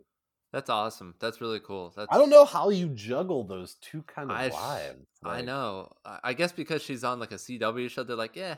[0.54, 1.16] That's awesome.
[1.20, 1.94] That's really cool.
[1.96, 5.92] That's I don't know how you juggle those two kind of I- lives I know.
[6.06, 8.56] I I guess because she's on like a CW show, they're like, yeah.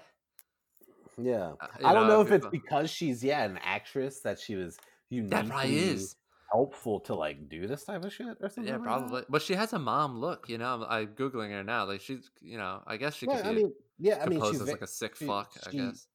[1.21, 4.77] yeah uh, I don't know if it's because she's yeah an actress that she was
[5.09, 6.15] uniquely that probably is.
[6.51, 8.83] helpful to like do this type of shit or something Yeah, like that?
[8.83, 9.21] probably.
[9.29, 10.49] But she has a mom look.
[10.49, 11.85] You know, I'm, I'm googling her now.
[11.85, 13.73] Like she's, you know, I guess she could be I mean
[14.03, 15.51] yeah I mean she's as like a sick she- fuck.
[15.65, 16.05] I guess.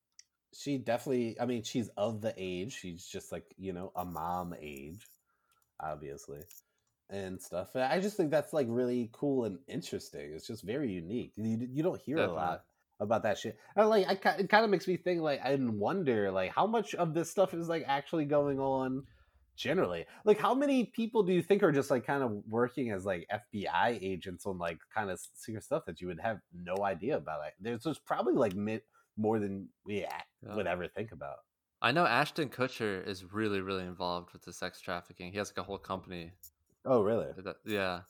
[0.55, 4.55] she definitely i mean she's of the age she's just like you know a mom
[4.61, 5.05] age
[5.81, 6.41] obviously
[7.11, 10.91] and stuff And i just think that's like really cool and interesting it's just very
[10.93, 12.37] unique you, you don't hear Definitely.
[12.43, 12.65] a lot
[13.01, 16.31] about that shit and like I, it kind of makes me think like i wonder
[16.33, 19.05] like how much of this stuff is like actually going on
[19.59, 23.05] generally like how many people do you think are just like kind of working as
[23.05, 27.17] like fbi agents on like kind of secret stuff that you would have no idea
[27.17, 28.81] about like there's just probably like mi-
[29.17, 30.55] more than we Yeah.
[30.55, 31.39] would ever think about
[31.83, 35.31] I know Ashton Kutcher is really, really involved with the sex trafficking.
[35.31, 36.33] He has like a whole company.
[36.85, 37.27] oh really
[37.65, 38.01] yeah,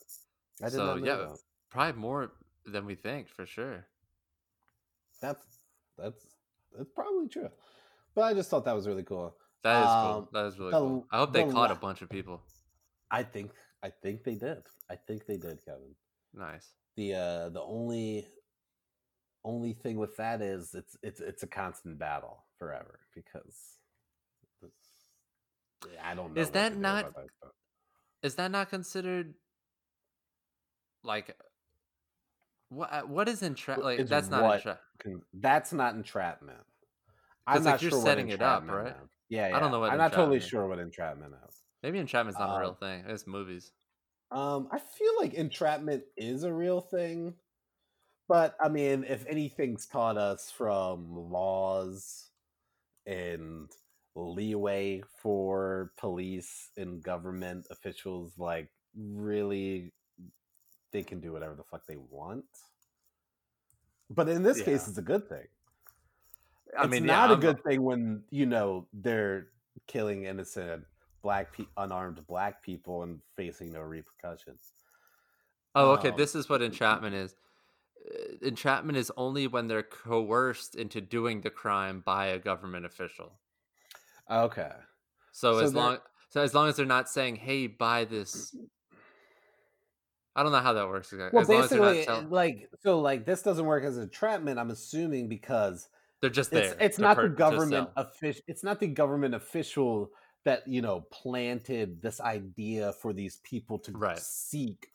[0.67, 1.37] So, yeah, that.
[1.69, 2.31] probably more
[2.65, 3.85] than we think for sure.
[5.21, 5.45] that's
[5.97, 6.25] that's
[6.75, 7.49] that's probably true
[8.15, 10.29] but i just thought that was really cool That is Um, cool.
[10.33, 11.07] That is really the- cool.
[11.11, 12.41] I hope they the caught a bunch of people.
[13.11, 13.51] i think
[13.81, 15.95] i think they did i think they did kevin
[16.33, 16.67] Nice.
[16.95, 18.27] the uh the only
[19.43, 23.77] only thing with that is it's it's it's a constant battle forever because
[26.03, 26.41] I don't know.
[26.41, 27.25] Is that not- that.
[28.21, 29.33] Is that not considered
[31.03, 31.35] like
[32.67, 32.91] what?
[32.91, 33.79] uh, What is entrap?
[33.79, 34.81] Wh- Like is that's not what entrap.
[35.33, 36.59] That's not entrapment.
[37.47, 38.87] I'm 'Cause, like, not you're sure setting what it up, right?
[39.01, 39.09] is.
[39.29, 39.57] Yeah, yeah.
[39.57, 40.47] I don't know what I'm not totally is.
[40.47, 41.55] sure what entrapment is.
[41.83, 43.03] Maybe entrapment's not a real Um, thing.
[43.07, 43.71] It's movies.
[44.31, 47.35] Um, I feel like entrapment is a real thing,
[48.27, 52.29] but I mean, if anything's taught us from laws
[53.05, 53.71] and
[54.15, 59.93] leeway for police and government officials, like really,
[60.91, 62.45] they can do whatever the fuck they want.
[64.11, 65.47] But in this case, it's a good thing.
[66.77, 69.47] I it's mean, yeah, not a I'm- good thing when you know they're
[69.87, 70.83] killing innocent
[71.21, 74.73] black pe- unarmed black people and facing no repercussions.
[75.75, 76.09] Oh, okay.
[76.09, 77.35] um, This is what entrapment is.
[78.09, 83.33] Uh, Entrapment is only when they're coerced into doing the crime by a government official.
[84.31, 84.71] Okay.
[85.31, 85.97] So, So as long
[86.29, 88.55] so as long as they're not saying, "Hey, buy this,"
[90.35, 91.35] I don't know how that works exactly.
[91.35, 94.59] Well, as basically, tell- like so, like this doesn't work as entrapment.
[94.59, 95.89] I'm assuming because
[96.21, 96.63] they're just there.
[96.63, 98.41] it's it's not the government official.
[98.47, 100.11] It's not the government official
[100.45, 104.17] that you know planted this idea for these people to Right.
[104.19, 104.87] seek.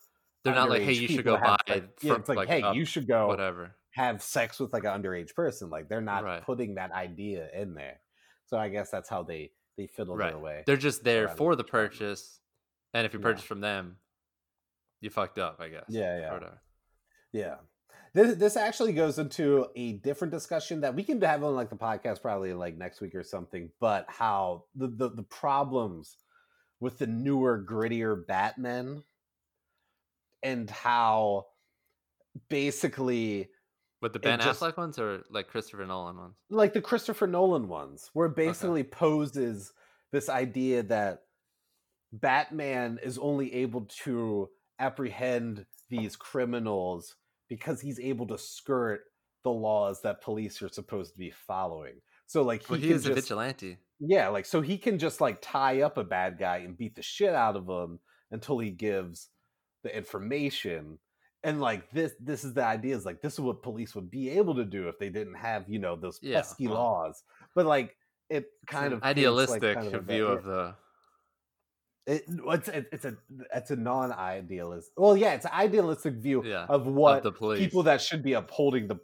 [0.42, 1.80] They're not like, "Hey, you should go buy." Yeah,
[2.16, 3.74] it's like, like, hey, up- you should go whatever.
[3.92, 5.70] have sex with like an underage person.
[5.70, 6.42] Like they're not Right.
[6.42, 8.00] putting that idea in there.
[8.46, 10.30] So I guess that's how they they fiddle Right.
[10.30, 10.62] their way.
[10.66, 12.40] They're just there for the purchase,
[12.92, 13.24] and if you Yeah.
[13.24, 13.98] purchase from them,
[15.00, 15.60] you fucked up.
[15.60, 15.84] I guess.
[15.88, 16.50] Yeah, yeah.
[17.32, 17.56] Yeah.
[18.14, 21.76] This this actually goes into a different discussion that we can have on like the
[21.76, 26.16] podcast probably like next week or something, but how the the, the problems
[26.80, 29.02] with the newer, grittier Batman
[30.42, 31.46] and how
[32.48, 33.48] basically
[34.00, 36.34] With the Ben just- Affleck ones or like Christopher Nolan ones?
[36.50, 39.72] like the Christopher Nolan ones, where it basically poses
[40.12, 41.22] this idea that
[42.12, 44.48] Batman is only able to
[44.78, 47.16] apprehend these criminals
[47.48, 49.02] because he's able to skirt
[49.42, 51.94] the laws that police are supposed to be following.
[52.26, 53.78] So like he, But he is a vigilante.
[54.00, 57.02] yeah, like so he can just like tie up a bad guy and beat the
[57.02, 59.28] shit out of him until he gives
[59.82, 60.98] the information.
[61.42, 64.30] And like this this is the idea is like this is what police would be
[64.30, 67.22] able to do if they didn't have, you know, those pesky laws.
[67.54, 67.94] But like
[68.30, 70.74] it kind an of paints, like, idealistic kind of view of the.
[72.06, 73.16] It, it's a, it's a
[73.54, 74.90] it's a non-idealist.
[74.96, 77.58] Well, yeah, it's an idealistic view Yeah, of what the police.
[77.60, 78.96] people that should be upholding the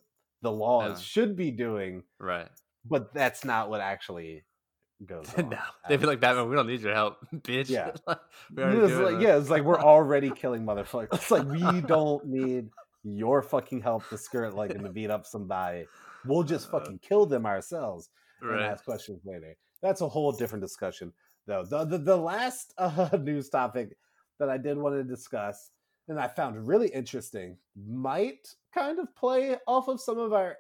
[0.42, 1.04] the laws Yeah.
[1.04, 2.48] should be doing, Right.
[2.84, 4.44] but that's not what actually
[5.04, 5.50] goes on.
[5.50, 6.48] no, they'd be like Batman.
[6.48, 7.68] We don't need your help, bitch.
[7.70, 7.90] Yeah.
[7.94, 8.18] It's like,
[8.56, 11.08] this." yeah, it's like we're already killing motherfuckers.
[11.14, 12.68] It's like we don't need
[13.02, 15.86] your fucking help to skirt like and to beat up somebody.
[16.26, 18.10] We'll just Uh, fucking kill them ourselves
[18.42, 18.62] and right.
[18.62, 19.56] ask questions later.
[19.82, 21.12] That's a whole different discussion,
[21.50, 21.64] though.
[21.64, 23.96] The the, the last uh, news topic
[24.38, 25.70] that I did want to discuss
[26.08, 30.56] and I found really interesting might kind of play off of some of our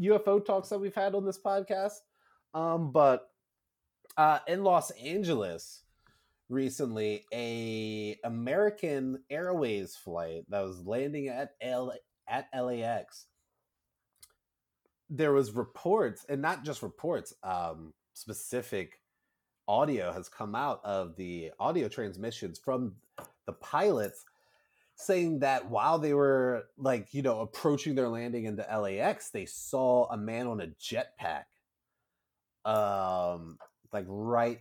[0.00, 1.94] UFO talks that we've had on this podcast.
[2.54, 3.28] Um, but
[4.16, 5.82] uh, in Los Angeles
[6.48, 11.92] recently, a American Airways flight that was landing at L
[12.28, 13.26] at LAX
[15.08, 19.00] there was reports and not just reports um specific
[19.68, 22.94] audio has come out of the audio transmissions from
[23.46, 24.24] the pilots
[24.94, 30.06] saying that while they were like you know approaching their landing into LAX they saw
[30.10, 31.44] a man on a jetpack
[32.64, 33.58] um
[33.92, 34.60] like right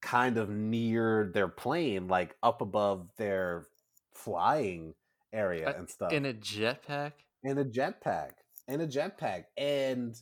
[0.00, 3.66] kind of near their plane like up above their
[4.12, 4.94] flying
[5.32, 6.12] area Uh, and stuff.
[6.12, 7.12] In a jetpack.
[7.42, 8.30] in a jetpack.
[8.68, 9.44] In a jetpack.
[9.56, 10.14] And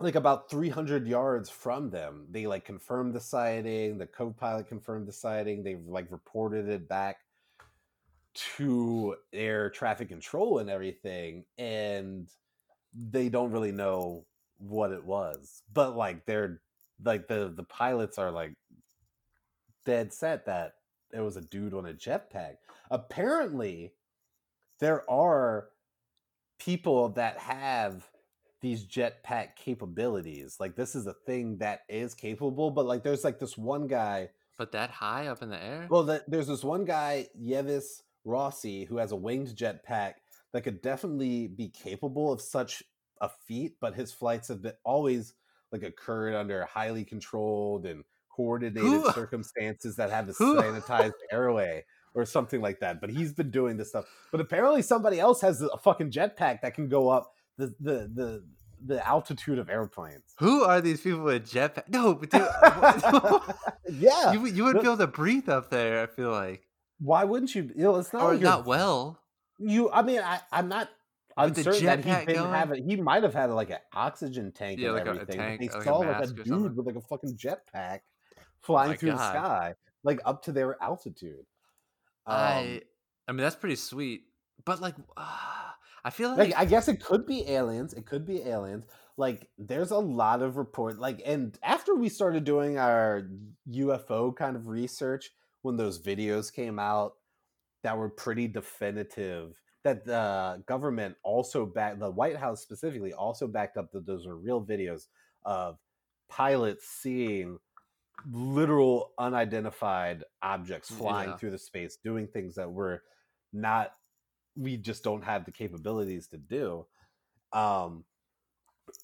[0.00, 5.12] like about 300 yards from them they like confirmed the sighting the co-pilot confirmed the
[5.12, 7.18] sighting they've like reported it back
[8.34, 12.28] to air traffic control and everything and
[12.92, 14.24] they don't really know
[14.58, 16.60] what it was but like they're
[17.04, 18.52] like the the pilots are like
[19.84, 20.74] dead set that
[21.12, 22.56] it was a dude on a jetpack.
[22.90, 23.92] Apparently
[24.80, 25.68] there are
[26.58, 28.08] people that have
[28.64, 30.56] these jetpack capabilities.
[30.58, 34.30] Like this is a thing that is capable, but like there's like this one guy.
[34.56, 35.86] But that high up in the air.
[35.90, 40.14] Well, that there's this one guy, Yves Rossy, who has a winged jetpack
[40.52, 42.82] that could definitely be capable of such
[43.20, 45.34] a feat, but his flights have been always
[45.70, 51.84] like occurred under highly controlled and coordinated Who- circumstances that have a Who- sanitized airway
[52.14, 53.00] or something like that.
[53.00, 54.06] But he's been doing this stuff.
[54.32, 58.44] But apparently somebody else has a fucking jetpack that can go up the the the,
[58.86, 60.34] the altitude of airplanes.
[60.38, 61.88] Who are these people with jetpack?
[61.88, 62.42] No, but dude,
[64.02, 64.32] yeah.
[64.32, 66.02] you would- you would be able to breathe up there.
[66.02, 66.66] I feel like,
[66.98, 67.70] Why wouldn't you?
[67.76, 69.20] You know, it's not or like not well.
[69.58, 70.88] You, I mean, I, I'm not
[71.38, 72.52] With uncertain that he didn't going?
[72.54, 72.84] have it.
[72.84, 75.38] He might have had like an oxygen tank Yeah, and like a- a everything.
[75.38, 76.74] tank, they like a saw like a dude something.
[76.76, 78.00] with like a fucking jetpack
[78.62, 81.46] flying my through the sky, like up to their altitude.
[82.26, 82.82] Um, I,
[83.28, 84.22] I mean, that's pretty sweet.
[84.64, 84.94] But like,
[86.04, 87.94] I feel like, like I guess it could be aliens.
[87.94, 88.84] It could be aliens.
[89.16, 90.98] Like there's a lot of report.
[90.98, 93.28] Like and after we started doing our
[93.70, 95.30] UFO kind of research,
[95.62, 97.14] when those videos came out
[97.82, 103.76] that were pretty definitive, that the government also back the White House specifically also backed
[103.76, 105.06] up that those are real videos
[105.44, 105.78] of
[106.28, 107.58] pilots seeing
[108.30, 111.36] literal unidentified objects flying Yeah.
[111.36, 113.02] through the space doing things that were
[113.52, 113.92] not
[114.56, 116.86] we just don't have the capabilities to do
[117.52, 118.04] um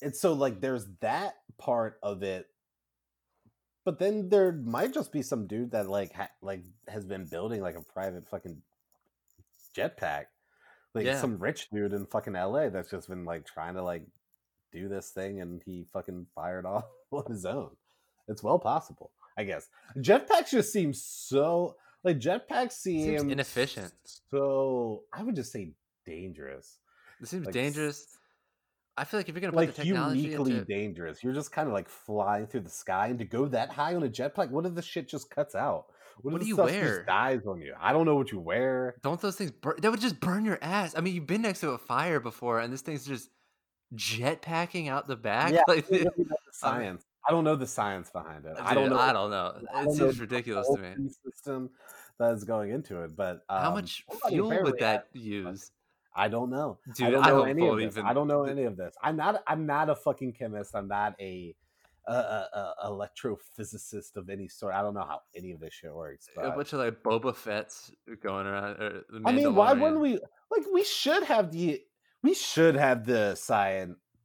[0.03, 2.47] and so like there's that part of it
[3.85, 7.61] but then there might just be some dude that like ha- like has been building
[7.63, 8.61] like a private fucking
[9.77, 10.25] jetpack
[10.95, 11.21] like Yeah.
[11.21, 14.07] some rich dude in fucking LA that's just been like trying to like
[14.73, 17.71] do this thing and he fucking fired off on his own
[18.29, 21.75] it's well possible i guess jetpacks just seem so
[22.05, 23.93] like jetpacks seem Seems inefficient.
[24.31, 25.73] so i would just say
[26.07, 26.79] dangerous
[27.21, 28.17] it seems like, dangerous.
[28.97, 31.53] I feel like if you're gonna put like the technology uniquely into, dangerous you're just
[31.53, 34.51] kind of like flying through the sky and to go that high on a jetpack
[34.51, 35.87] what if the shit just cuts out
[36.23, 36.97] What if do you wear?
[36.97, 39.77] just dies on you i don't know what you wear don't those things burn?
[39.81, 40.95] That would just burn your ass.
[40.97, 43.31] I mean, you've been next to a fire before, and this thing's just
[43.95, 45.53] jetpacking out the back.
[45.53, 48.57] yeah like, I don't really know the science i don't know the science behind it
[48.61, 49.55] i don't know I don't know.
[49.61, 51.09] It don't seems the ridiculous to me.
[51.25, 51.71] system
[52.19, 55.71] that's going into it but um, How much fuel would that use?
[56.15, 56.79] I don't know.
[56.97, 57.97] Dude, I don't I know don't any of this.
[57.97, 58.95] in I don't know any of this.
[59.01, 59.43] I'm not.
[59.47, 60.75] I'm not a fucking chemist.
[60.75, 61.55] I'm not a
[62.09, 64.75] a, a, a electrophysicist of any sort.
[64.75, 66.29] I don't know how any of this shit works.
[66.37, 67.93] a But bunch of like Boba Fett's
[68.23, 68.83] going around.
[68.83, 70.15] Or the I mean, why wouldn't we?
[70.51, 71.81] Like, we should have the
[72.23, 73.37] we should have the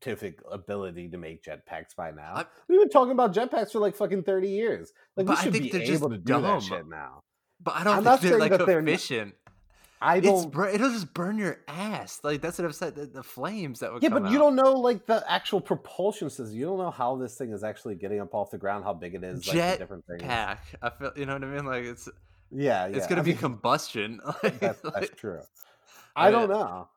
[0.06, 2.34] scientific ability to make jetpacks by now.
[2.36, 4.93] I- We've been talking about jetpacks for like fucking thirty years.
[5.16, 6.43] Like, we should think be able to do dumb.
[6.43, 7.22] that shit now.
[7.64, 9.36] But I don't I'm think not they're saying like that they're not- efficient.
[10.01, 10.51] I don't.
[10.51, 12.20] bur- it'll just burn your ass.
[12.22, 12.95] Like that's what I've said.
[12.95, 16.56] The, the flames that would Yeah, but you don't know like the actual propulsion system.
[16.56, 19.16] You don't know how this thing is actually getting up off the ground, how big
[19.16, 20.22] it is, like the different things.
[20.22, 20.64] pack.
[20.82, 21.66] I feel you know what I mean.
[21.66, 22.10] Like it's
[22.51, 22.97] Yeah, yeah.
[22.97, 24.20] it's gonna I be mean, combustion.
[24.43, 25.39] Like, that's, that's true.
[26.16, 26.89] I I don't know.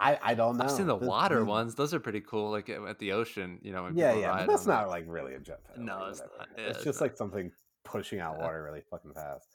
[0.00, 0.64] I I don't know.
[0.64, 1.74] I've seen the This- water these- ones.
[1.74, 2.50] Those are pretty cool.
[2.50, 3.58] Like at the ocean.
[3.62, 3.90] You know.
[3.94, 4.46] Yeah, yeah.
[4.46, 5.76] That's not like really a jetpack.
[5.76, 6.48] No, it's not.
[6.56, 7.06] Yeah, it's it's just not.
[7.06, 7.52] like something
[7.84, 9.46] pushing out water really fucking fast.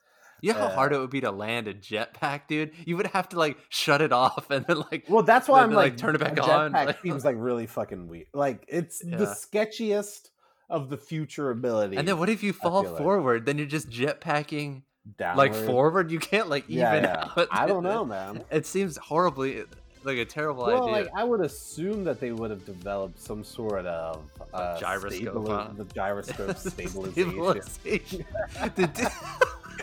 [0.42, 2.72] You know how hard uh, it would be to land a jetpack, dude.
[2.86, 5.06] You would have to like shut it off and then like.
[5.10, 7.38] Well, that's why Then I'm to, like, like, turn it back on, Jetpack seems like
[7.40, 8.28] really fucking weird.
[8.34, 10.30] Like it's the sketchiest
[10.70, 11.96] of the future ability.
[11.98, 13.02] And then what if you fall feel like.
[13.02, 13.46] forward?
[13.46, 14.84] Then you're just jetpacking
[15.18, 15.38] downward.
[15.38, 16.12] like forward.
[16.12, 17.30] You can't like even Yeah, yeah.
[17.38, 17.48] out.
[17.50, 18.44] I don't know, man.
[18.52, 19.64] It seems horribly
[20.06, 21.04] like a terrible Well, idea.
[21.06, 25.70] like I would assume that they would have developed some sort of uh, gyroscope, huh?
[25.76, 28.26] the gyroscope stabilization, Stabilization.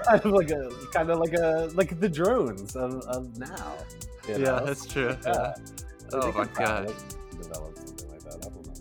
[0.06, 3.74] Kind of like a kind of like a like the drones of, of now.
[4.26, 5.14] you yeah, that's true.
[5.24, 5.52] Yeah.
[5.54, 5.54] Yeah.
[6.14, 6.92] Oh my god.
[7.30, 8.34] Develop something like that.
[8.36, 8.72] I don't know.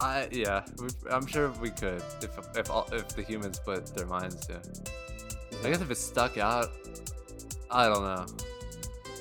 [0.00, 0.64] I yeah.
[0.78, 4.60] we I'm sure we could if if all, if the humans put their minds to.
[5.64, 6.70] I guess if it's stuck out,
[7.70, 8.26] I don't know.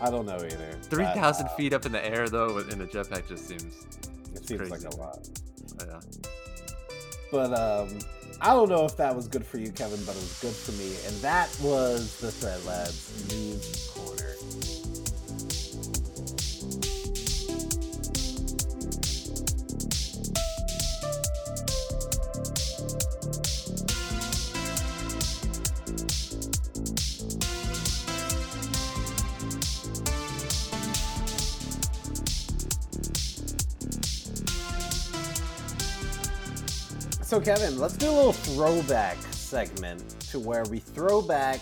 [0.01, 0.73] I don't know either.
[0.83, 3.85] Three thousand uh, feet up in the air though, in a jetpack just seems.
[4.33, 5.29] It seems like a lot.
[5.79, 5.99] Yeah.
[7.31, 7.99] But um,
[8.41, 10.71] I don't know if that was good for you, Kevin, but it was good for
[10.73, 10.95] me.
[11.05, 13.90] And that was the Thread Labs News
[37.31, 41.61] So, Kevin, let's do a little throwback segment to where we throw back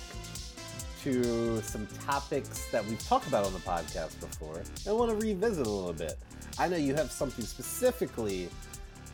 [1.04, 5.68] to some topics that we've talked about on the podcast before and want to revisit
[5.68, 6.18] a little bit.
[6.58, 8.50] I know you have something specifically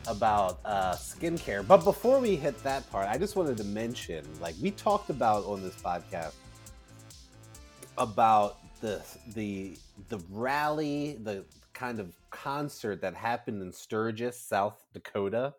[0.06, 4.54] about uh, skincare, but before we hit that part, I just wanted to mention like,
[4.62, 6.32] we talked about on this podcast
[7.98, 9.02] about the
[9.34, 9.76] the
[10.08, 11.44] the rally, the
[11.74, 15.52] kind of concert that happened in Sturgis, South Dakota,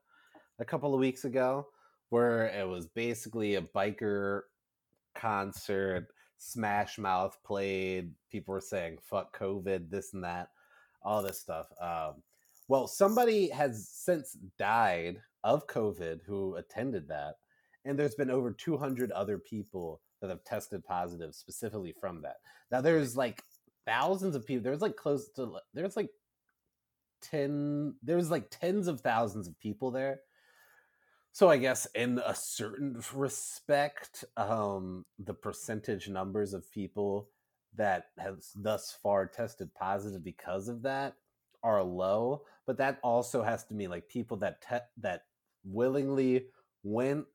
[0.59, 1.67] a couple of weeks ago,
[2.09, 4.41] where it was basically a biker
[5.15, 6.07] concert.
[6.39, 8.11] Smash Mouth played.
[8.31, 10.49] People were saying "fuck COVID," this and that,
[11.01, 11.67] all this stuff.
[11.81, 12.21] Um,
[12.67, 17.35] well, somebody has since died of COVID who attended that,
[17.85, 22.37] and there's been over 200 other people that have tested positive specifically from that.
[22.71, 23.41] Now there's like
[23.85, 24.63] thousands of people.
[24.63, 26.09] There's like close to there's like
[27.21, 30.19] 10 there's like tens of thousands of people there.
[31.37, 37.29] So I guess in a certain respect, um, the percentage numbers of people
[37.75, 41.13] that have thus far tested positive because of that
[41.61, 42.41] are low.
[42.65, 45.25] But that also has to mean like people that te- that
[45.63, 46.47] willingly
[46.81, 47.25] went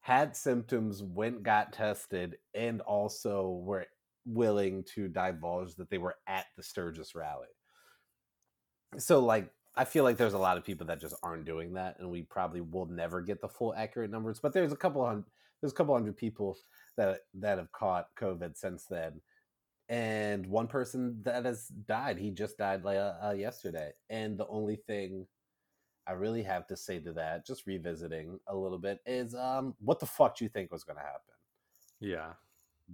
[0.00, 3.86] had symptoms, went got tested, and also were
[4.26, 7.46] willing to divulge that they were at the Sturgis rally.
[8.96, 9.48] So, like,
[9.78, 12.22] I feel like there's a lot of people that just aren't doing that, and we
[12.22, 14.40] probably will never get the full accurate numbers.
[14.40, 15.24] But there's a couple hundred,
[15.60, 16.58] there's a couple hundred people
[16.96, 19.20] that that have caught COVID since then,
[19.88, 22.18] and one person that has died.
[22.18, 25.28] He just died like uh, yesterday, and the only thing
[26.08, 30.00] I really have to say to that, just revisiting a little bit, is um, what
[30.00, 31.34] the fuck do you think was going to happen?
[32.00, 32.32] Yeah.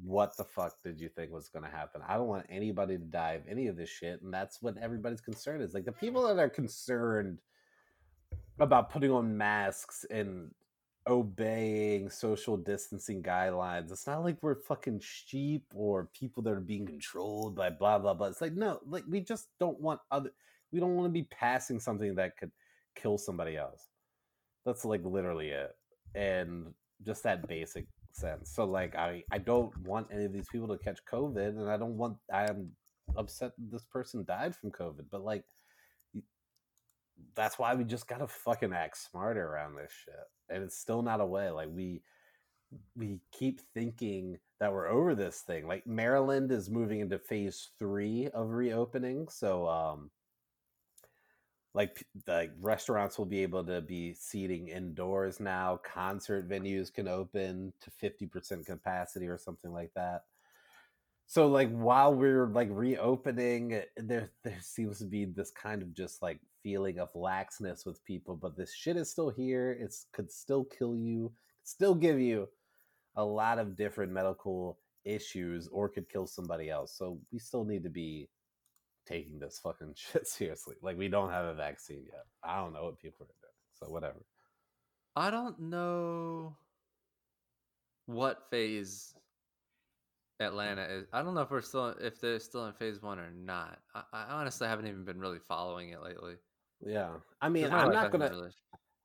[0.02, 2.02] What the fuck did you think was going to happen?
[2.06, 5.20] I don't want anybody to die of any of this shit, and that's what everybody's
[5.20, 5.72] concern is.
[5.72, 7.38] Like the people that are concerned
[8.58, 10.50] about putting on masks and
[11.06, 13.92] obeying social distancing guidelines.
[13.92, 18.14] It's not like we're fucking sheep or people that are being controlled by blah blah
[18.14, 18.28] blah.
[18.28, 20.30] It's like no, like we just don't want other.
[20.72, 22.50] We don't want to be passing something that could
[22.96, 23.88] kill somebody else.
[24.64, 25.76] That's like literally it,
[26.14, 26.72] and
[27.04, 28.50] just that basic sense.
[28.54, 31.76] So like I I don't want any of these people to catch COVID, and I
[31.76, 32.70] don't want I am
[33.16, 35.44] upset this person died from COVID, but like
[37.34, 40.14] that's why we just gotta fucking act smarter around this shit.
[40.48, 41.50] And it's still not a way.
[41.50, 42.02] Like we
[42.96, 45.66] we keep thinking that we're over this thing.
[45.66, 49.28] Like Maryland is moving into phase three of reopening.
[49.28, 50.10] So um
[51.74, 55.80] like like restaurants will be able to be seating indoors now.
[55.84, 60.22] Concert venues can open to fifty percent capacity or something like that.
[61.26, 65.92] So like while we're like reopening, eh, there there seems to be this kind of
[65.94, 69.76] just like feeling of laxness with people, but this shit is still here.
[69.78, 71.32] It's could still kill you,
[71.64, 72.48] still give you
[73.16, 76.96] a lot of different medical issues or could kill somebody else.
[76.96, 78.28] So we still need to be
[79.06, 80.76] taking this fucking shit seriously.
[80.82, 82.24] Like we don't have a vaccine yet.
[82.42, 83.52] I don't know what people are doing.
[83.80, 84.24] So whatever.
[85.16, 86.56] I don't know
[88.06, 89.14] what phase
[90.40, 91.06] Atlanta is.
[91.12, 93.78] I don't know if we're still if they're still in phase one or not.
[93.94, 96.34] I, I honestly haven't even been really following it lately.
[96.84, 97.10] Yeah.
[97.40, 98.50] I mean, I'm not gonna really-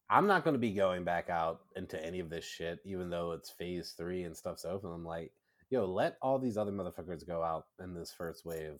[0.10, 3.52] I'm not gonna be going back out into any of this shit, even though it's
[3.52, 4.91] phase three and stuff's open.
[4.91, 5.32] I'm like,
[5.70, 8.80] yo, let all these other motherfuckers go out in this first wave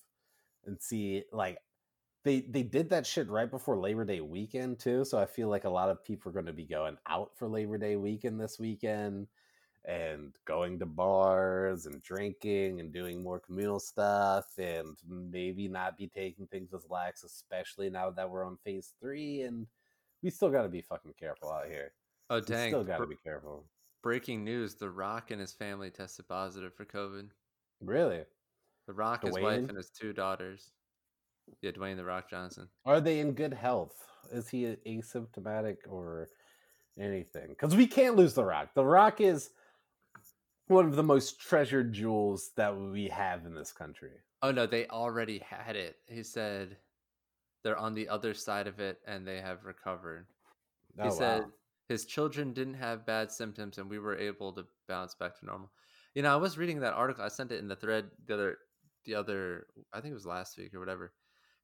[0.66, 1.58] and see like
[2.24, 5.06] they they did that shit right before Labor Day weekend too.
[5.06, 7.78] So I feel like a lot of people are gonna be going out for Labor
[7.78, 9.28] Day weekend this weekend
[9.86, 16.08] and going to bars and drinking and doing more communal stuff and maybe not be
[16.08, 19.66] taking things as lax, especially now that we're on phase three and
[20.22, 21.94] we still got to be fucking careful out here.
[22.30, 22.70] Oh We dang!
[22.70, 23.66] still got to br- be careful.
[24.04, 27.30] breaking news: The Rock and his family tested positive for COVID.
[27.82, 28.26] Really?
[28.90, 30.72] The Rock, his wife, and his two daughters.
[31.62, 32.68] Yeah, Dwayne the Rock Johnson.
[32.88, 33.96] Are they in good health?
[34.32, 36.28] Is he asymptomatic or
[37.00, 37.50] anything?
[37.50, 38.70] Because we can't lose The Rock.
[38.74, 39.52] The Rock is
[40.66, 44.10] one of the most treasured jewels that we have in this country.
[44.42, 45.98] Oh no, they already had it.
[46.08, 46.76] He said
[47.64, 50.26] they're on the other side of it and they have recovered.
[50.96, 51.52] He Oh, said wow.
[51.90, 55.70] his children didn't have bad symptoms and we were able to bounce back to normal.
[56.16, 57.24] You know, I was reading that article.
[57.24, 58.58] I sent it in the thread the other
[59.06, 61.14] the other I think it was last week or whatever.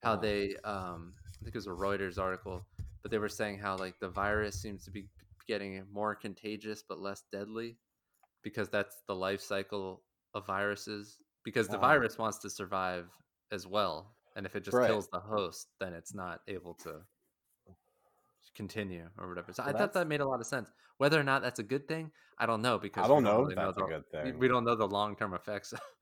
[0.02, 0.22] How Uh-huh.
[0.22, 2.66] they um I think it was a Reuters article,
[3.02, 5.08] but they were saying how like the virus seems to be
[5.48, 7.78] getting more contagious but less deadly
[8.42, 11.88] because that's the life cycle of viruses because the Uh-huh.
[11.88, 13.12] virus wants to survive
[13.52, 14.88] as well and if it just Right.
[14.88, 17.02] kills the host then it's not able to
[18.56, 21.24] continue or whatever so Well, i thought that made a lot of sense whether or
[21.24, 23.82] not that's a good thing i don't know because I don't know really that's a
[23.82, 24.40] the, good thing.
[24.40, 25.74] we don't know the long-term effects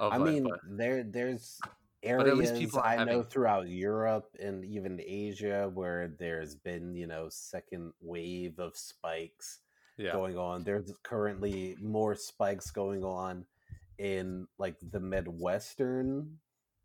[0.00, 1.58] I it, mean, but there there's
[2.02, 8.58] areas I know throughout Europe and even Asia where there's been you know second wave
[8.60, 9.60] of spikes
[9.96, 10.62] yeah going on.
[10.64, 13.44] There's currently more spikes going on
[13.98, 16.38] in like the midwestern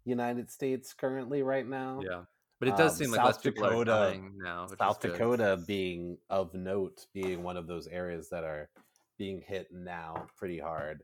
[0.06, 2.02] United States currently right now.
[2.04, 2.24] yeah
[2.60, 5.00] but it does Um, seem like South less people Dakota- now South.
[5.02, 8.70] Dakota being of note, being one of those areas that are
[9.18, 11.04] being hit now pretty hard.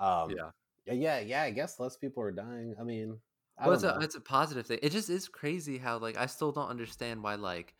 [0.00, 0.50] Um, yeah
[0.92, 1.42] yeah, yeah.
[1.42, 2.74] I guess less people are dying.
[2.80, 3.18] I mean,
[3.58, 3.98] I well, it's a, know.
[4.00, 4.78] it's a positive thing.
[4.82, 7.74] It just is crazy how like I still don't understand why like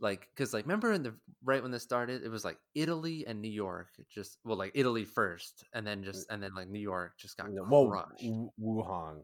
[0.00, 3.42] like because like remember in the right when this started it was like Italy and
[3.42, 6.04] New York just well like Italy first and then mm.
[6.04, 8.24] just and then like New York just got well, crushed.
[8.24, 9.18] Wu- Wuhan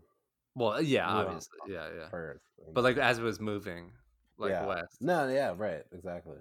[0.56, 2.08] well, uh, yeah, Wuhan obviously, yeah, yeah.
[2.08, 2.40] first,
[2.72, 3.92] But like as it was moving
[4.38, 4.66] like Yeah.
[4.66, 6.38] west, No, yeah, right, exactly.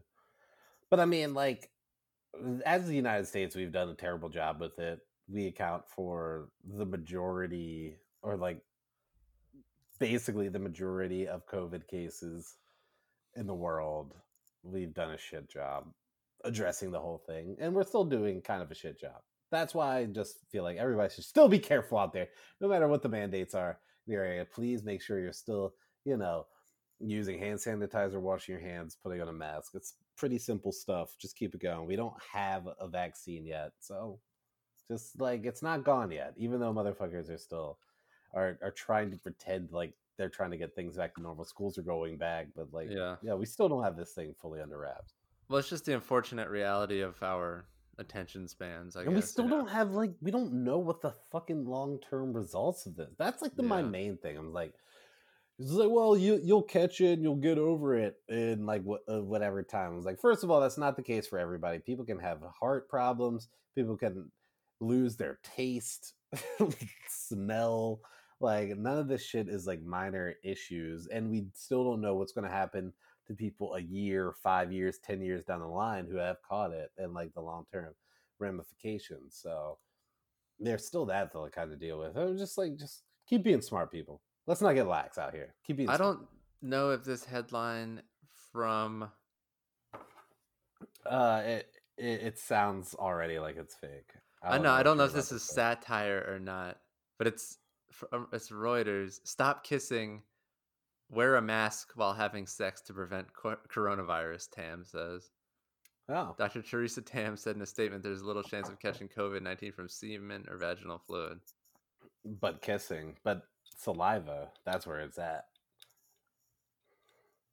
[0.90, 1.70] But I mean, like,
[2.66, 5.00] as the United States, we've done a terrible job with it.
[5.28, 8.62] We account for the majority, or like,
[10.00, 12.58] basically the majority of COVID cases
[13.36, 14.14] in the world.
[14.64, 15.86] We've done a shit job
[16.44, 19.22] addressing the whole thing, and we're still doing kind of a shit job.
[19.52, 22.28] That's why I just feel like everybody should still be careful out there,
[22.62, 24.46] no matter what the mandates are in your area.
[24.46, 25.74] Please make sure you're still,
[26.04, 26.46] you know,
[27.00, 29.72] using hand sanitizer, washing your hands, putting on a mask.
[29.74, 31.16] It's pretty simple stuff.
[31.20, 31.88] Just keep it going.
[31.88, 34.20] We don't have a vaccine yet, so
[34.90, 36.34] just like it's not gone yet.
[36.38, 37.78] Even though motherfuckers are still
[38.34, 41.46] are are trying to pretend like they're trying to get things back to normal.
[41.46, 43.34] Schools are going back, but like yeah, yeah.
[43.34, 45.14] we still don't have this thing fully under wraps.
[45.50, 47.66] Well, it's just the unfortunate reality of our
[47.98, 48.96] attention spans.
[48.96, 52.34] I and we still don't have like we don't know what the fucking long term
[52.34, 53.14] results of this.
[53.18, 54.38] That's like the my main thing.
[54.38, 54.74] I'm like,
[55.60, 59.02] it's like, well, you you'll catch it and you'll get over it in like what
[59.08, 59.94] uh, whatever time.
[59.94, 61.80] I was like, first of all, that's not the case for everybody.
[61.80, 63.50] People can have heart problems.
[63.76, 64.32] People can
[64.80, 66.14] lose their taste,
[67.10, 68.02] smell.
[68.42, 72.34] Like none of this shit is like minor issues, and we still don't know what's
[72.34, 72.94] going to happen
[73.28, 76.92] to people a year, five years, ten years down the line who have caught it,
[76.98, 77.94] and like the long term
[78.40, 79.40] ramifications.
[79.42, 79.78] So
[80.60, 82.18] there's still that to kind of deal with.
[82.18, 84.22] I'm just like, just keep being smart, people.
[84.48, 85.56] Let's not get lax out here.
[85.66, 85.90] Keep being.
[85.90, 86.18] I smart.
[86.18, 86.28] don't
[86.62, 88.02] know if this headline
[88.52, 89.10] from
[91.06, 94.12] Uh, it, it it sounds already like it's fake.
[94.48, 94.72] I know.
[94.72, 96.78] I don't know if this is satire or not,
[97.18, 97.58] but it's
[98.12, 99.20] um, it's Reuters.
[99.24, 100.22] Stop kissing
[101.10, 105.30] Wear a mask while having sex to prevent co- coronavirus, Tam says.
[106.10, 106.62] Oh, Dr.
[106.62, 110.46] Teresa Tam said in a statement there's little chance of catching COVID 19 from semen
[110.50, 111.40] or vaginal fluid.
[112.26, 113.44] but kissing, but
[113.78, 114.50] saliva.
[114.66, 115.46] That's where it's at.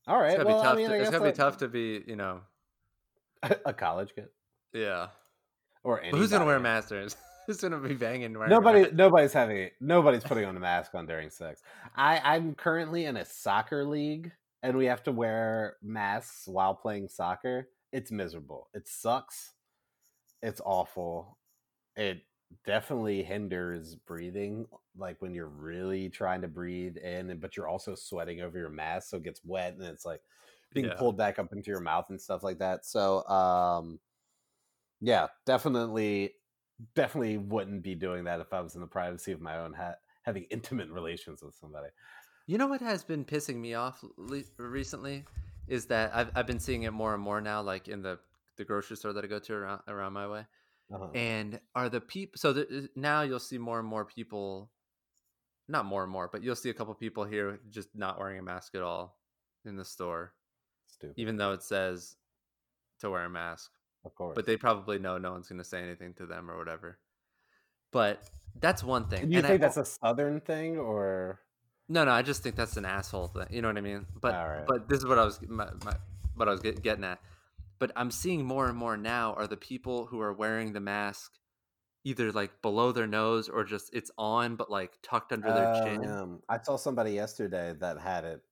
[0.06, 0.32] All right.
[0.32, 0.74] It's gonna well, be tough.
[0.74, 2.40] I mean, to, it's gonna be tough to be, you know,
[3.66, 4.28] a college kid
[4.72, 5.08] yeah.
[5.84, 6.86] Or But who's gonna wear anybody.
[6.88, 7.08] during?
[7.48, 8.32] Who's gonna be banging?
[8.34, 8.92] Nobody, mask?
[8.94, 9.72] nobody's having it.
[9.80, 11.60] Nobody's putting on a mask on during sex.
[11.96, 14.30] I, I'm currently in a soccer league,
[14.62, 17.68] and we have to wear masks while playing soccer.
[17.92, 18.68] It's miserable.
[18.74, 19.54] It sucks.
[20.40, 21.36] It's awful.
[21.96, 22.22] It
[22.64, 24.66] definitely hinders breathing.
[24.96, 29.08] Like when you're really trying to breathe in, but you're also sweating over your mask,
[29.10, 30.20] so it gets wet, and it's like
[30.74, 30.94] being Yeah.
[30.94, 32.86] pulled back up into your mouth and stuff like that.
[32.86, 33.98] So, um,
[35.02, 36.30] yeah, definitely,
[36.94, 39.98] definitely wouldn't be doing that if I was in the privacy of my own hat,
[40.22, 41.88] having intimate relations with somebody.
[42.46, 45.24] You know what has been pissing me off le- recently
[45.68, 48.18] is that I've I've been seeing it more and more now, like in the
[48.56, 50.46] the grocery store that I go to around around my way.
[50.92, 51.08] Uh-huh.
[51.14, 54.70] And are the people so the, now you'll see more and more people,
[55.68, 58.42] not more and more, but you'll see a couple people here just not wearing a
[58.42, 59.18] mask at all
[59.64, 60.34] in the store,
[60.86, 62.16] Stupid, even though it says
[63.00, 63.70] to wear a mask.
[64.04, 64.34] Of course.
[64.34, 66.98] But they probably know no one's going to say anything to them or whatever.
[67.90, 68.22] But
[68.58, 69.26] that's one thing.
[69.26, 71.40] Do you And I think that's a southern thing, or
[71.88, 73.46] No, no, I just think that's an asshole thing.
[73.50, 74.06] You know what I mean?
[74.20, 75.94] But but this is what I was my, my,
[76.34, 77.20] what I was get, getting at.
[77.78, 81.32] But I'm seeing more and more now are the people who are wearing the mask
[82.04, 86.08] either like below their nose or just it's on but like tucked under their chin.
[86.08, 88.42] Um, I saw somebody yesterday that had it.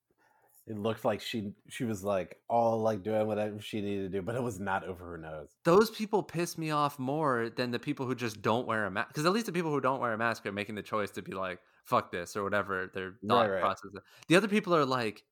[0.70, 4.22] It looked like she she was like all like doing whatever she needed to do,
[4.22, 5.48] but it was not over her nose.
[5.64, 9.08] Those people piss me off more than the people who just don't wear a mask.
[9.08, 11.22] Because at least the people who don't wear a mask are making the choice to
[11.22, 13.60] be like, "Fuck this" or whatever their thought right.
[13.60, 13.90] process.
[14.28, 15.24] The other people are like,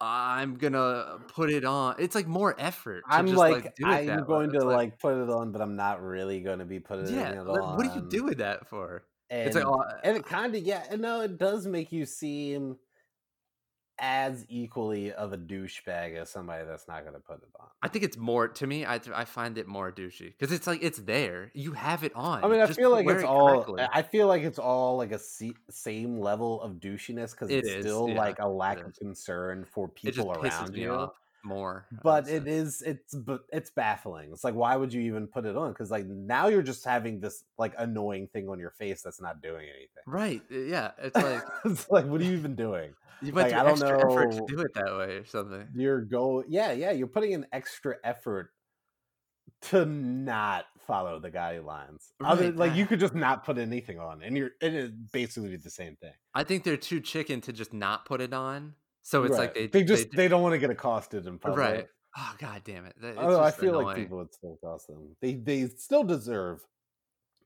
[0.00, 3.04] "I'm gonna put it on." It's like more effort.
[3.10, 5.76] To I'm just, like, it I'm going to It's like, put it on, but I'm
[5.76, 7.32] not really going to be putting yeah.
[7.32, 7.76] it on.
[7.76, 9.04] what are you doing that for?
[9.28, 12.06] And, it's like, oh, and it kind of yeah, and no, it does make you
[12.06, 12.76] seem
[13.98, 17.66] as equally of a douchebag as somebody that's not going to put it on.
[17.82, 18.84] I think it's more to me.
[18.84, 21.50] I I find it more douchey because it's like it's there.
[21.54, 22.44] You have it on.
[22.44, 23.62] I mean, I Just feel like it's it all.
[23.62, 23.86] correctly.
[23.92, 27.68] I feel like it's all like a se- same level of douchiness because It it's
[27.68, 30.90] is, still yeah, like a lack of concern for people around you.
[30.92, 31.12] off
[31.44, 31.86] more.
[32.02, 34.30] But it is it's but it's baffling.
[34.32, 35.72] It's like why would you even put it on?
[35.72, 39.42] Because like now you're just having this like annoying thing on your face that's not
[39.42, 40.04] doing anything.
[40.06, 40.42] right.
[40.50, 42.94] uh, Yeah, it's like it's like what are you even doing?
[43.22, 45.68] you went Like, I don't extra effort to do it that way or something.
[45.74, 48.50] You're go yeah yeah you're putting in extra effort
[49.62, 52.10] to not follow the guidelines.
[52.22, 55.70] Other like you could just not put anything on, and you're it is basically the
[55.70, 56.12] same thing.
[56.34, 58.74] I think they're too chicken to just not put it on.
[59.04, 61.58] So it's like they they just they, don't want to get accosted in public.
[61.58, 61.86] right.
[62.16, 62.94] Oh god damn it!
[63.02, 65.14] It's Although I feel like people would still accost them.
[65.20, 66.60] They they still deserve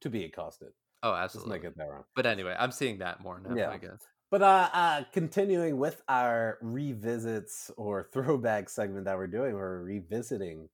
[0.03, 0.69] to be accosted.
[1.03, 1.57] Oh, Let's absolutely.
[1.57, 2.05] not get that wrong.
[2.15, 3.57] But anyway, I'm seeing that more now.
[3.57, 3.71] Yeah.
[3.71, 3.99] I guess.
[4.31, 10.69] But uh, uh continuing with our revisits or throwback segment that we're doing, we're revisiting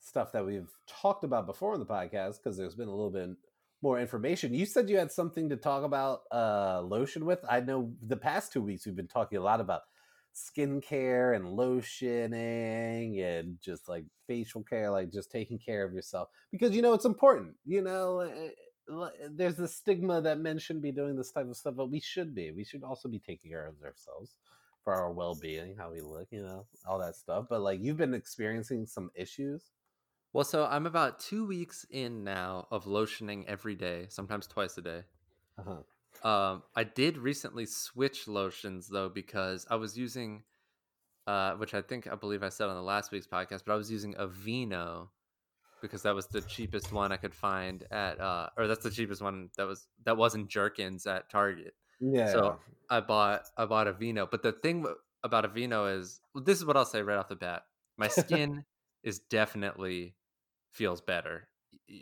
[0.00, 3.30] stuff that we've talked about before in the podcast because there's been a little bit
[3.82, 4.54] more information.
[4.54, 7.40] You said you had something to talk about uh lotion with.
[7.48, 9.82] I know the past two weeks we've been talking a lot about
[10.34, 16.74] skincare and lotioning and just like facial care, like just taking care of yourself because
[16.74, 17.54] you know it's important.
[17.64, 18.50] You know, eh,
[19.30, 22.34] there's the stigma that men shouldn't be doing this type of stuff, but we should
[22.34, 22.52] be.
[22.52, 24.36] We should also be taking care of ourselves
[24.84, 27.46] for our well-being, how we look, you know, all that stuff.
[27.50, 29.64] But like you've been experiencing some issues.
[30.32, 34.82] Well, so I'm about two weeks in now of lotioning every day, sometimes twice a
[34.82, 35.02] day.
[35.58, 36.28] Uh-huh.
[36.28, 40.42] Um, I did recently switch lotions though because I was using,
[41.26, 43.76] uh, which I think I believe I said on the last week's podcast, but I
[43.76, 45.08] was using Aveeno
[45.80, 49.22] because that was the cheapest one I could find at, uh, or that's the cheapest
[49.22, 51.74] one that was that wasn't Jergens at Target.
[52.00, 52.32] Yeah.
[52.32, 52.58] So
[52.90, 54.86] I bought I bought Aveeno, but the thing
[55.22, 57.62] about Aveeno is well, this is what I'll say right off the bat:
[57.96, 58.64] my skin
[59.02, 60.16] is definitely
[60.72, 61.48] feels better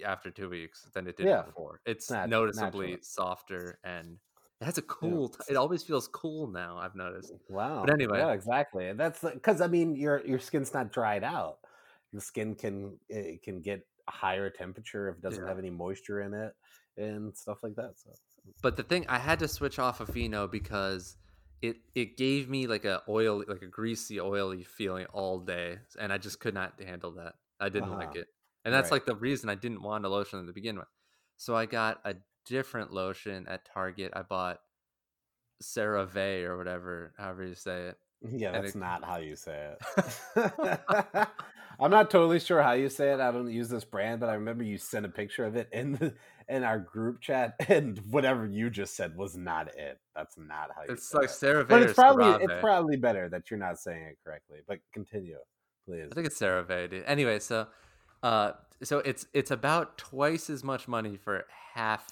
[0.05, 1.43] after two weeks than it did Yeah.
[1.43, 1.81] before.
[1.87, 3.03] It's Nat- noticeably naturally.
[3.03, 4.19] softer and
[4.61, 5.29] it has a cool.
[5.29, 6.79] T- it always feels cool now.
[6.79, 7.33] I've noticed.
[7.51, 7.83] Wow.
[7.85, 8.19] But anyway.
[8.19, 8.89] yeah, exactly.
[8.89, 11.59] And that's because I mean, your your skin's not dried out.
[12.13, 15.49] Your skin can it can get a higher temperature if it doesn't Yeah.
[15.49, 16.55] have any moisture in it
[16.97, 17.99] and stuff like that.
[17.99, 18.11] So
[18.63, 21.17] But the thing I had to switch off Aveeno because
[21.61, 26.13] it it gave me like a oil like a greasy oily feeling all day, and
[26.13, 27.35] I just could not handle that.
[27.61, 28.21] I didn't like Uh-huh.
[28.21, 28.29] it,
[28.67, 28.97] and that's Right.
[28.97, 30.89] like the reason I didn't want a lotion to begin with.
[31.39, 34.13] So I got a different lotion at Target.
[34.15, 34.61] I bought
[35.63, 37.99] CeraVe or whatever, however you say it.
[38.23, 39.75] Yeah, And that's it- not how you say
[40.37, 41.29] it.
[41.79, 43.21] I'm not totally sure how you say it.
[43.21, 45.93] I don't use this brand, but I remember you sent a picture of it in
[45.93, 46.15] the
[46.49, 49.99] in our group chat, and whatever you just said was not it.
[50.15, 50.95] That's not how you.
[50.95, 51.33] It's say like it.
[51.33, 52.45] CeraVe but it's probably CeraVe.
[52.45, 54.61] it's probably better that you're not saying it correctly.
[54.67, 55.37] But continue,
[55.85, 56.09] please.
[56.11, 57.05] I think it's CeraVe, dude.
[57.05, 57.67] Anyway, so
[58.27, 58.53] uh
[58.83, 62.09] so it's it's about twice as much money for half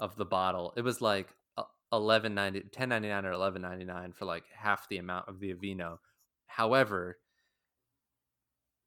[0.00, 0.72] of the bottle.
[0.76, 5.54] It was like uh, 11.90 10.99 or 11.99 for like half the amount of the
[5.54, 5.98] Aveeno.
[6.46, 7.18] However,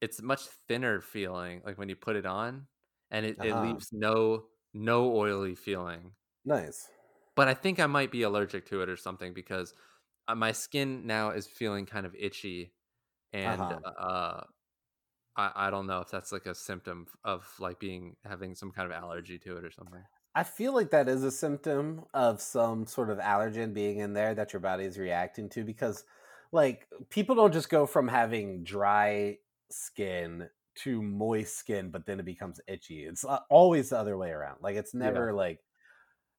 [0.01, 2.67] it's much thinner feeling like when you put it on
[3.11, 3.57] and it, it Uh-huh.
[3.57, 6.13] leaves no no oily feeling.
[6.45, 6.89] Nice.
[7.35, 9.73] But I think I might be allergic to it or something because
[10.27, 12.73] uh, my skin now is feeling kind of itchy
[13.33, 13.83] and Uh-huh.
[13.85, 14.41] uh
[15.35, 18.91] I, I don't know if that's like a symptom of like being having some kind
[18.91, 20.01] of allergy to it or something.
[20.35, 24.33] I feel like that is a symptom of some sort of allergen being in there
[24.33, 26.03] that your body is reacting to because
[26.51, 29.37] like people don't just go from having dry
[29.69, 33.03] skin to moist skin but then it becomes itchy.
[33.03, 34.57] It's uh, always the other way around.
[34.61, 35.59] Like it's never like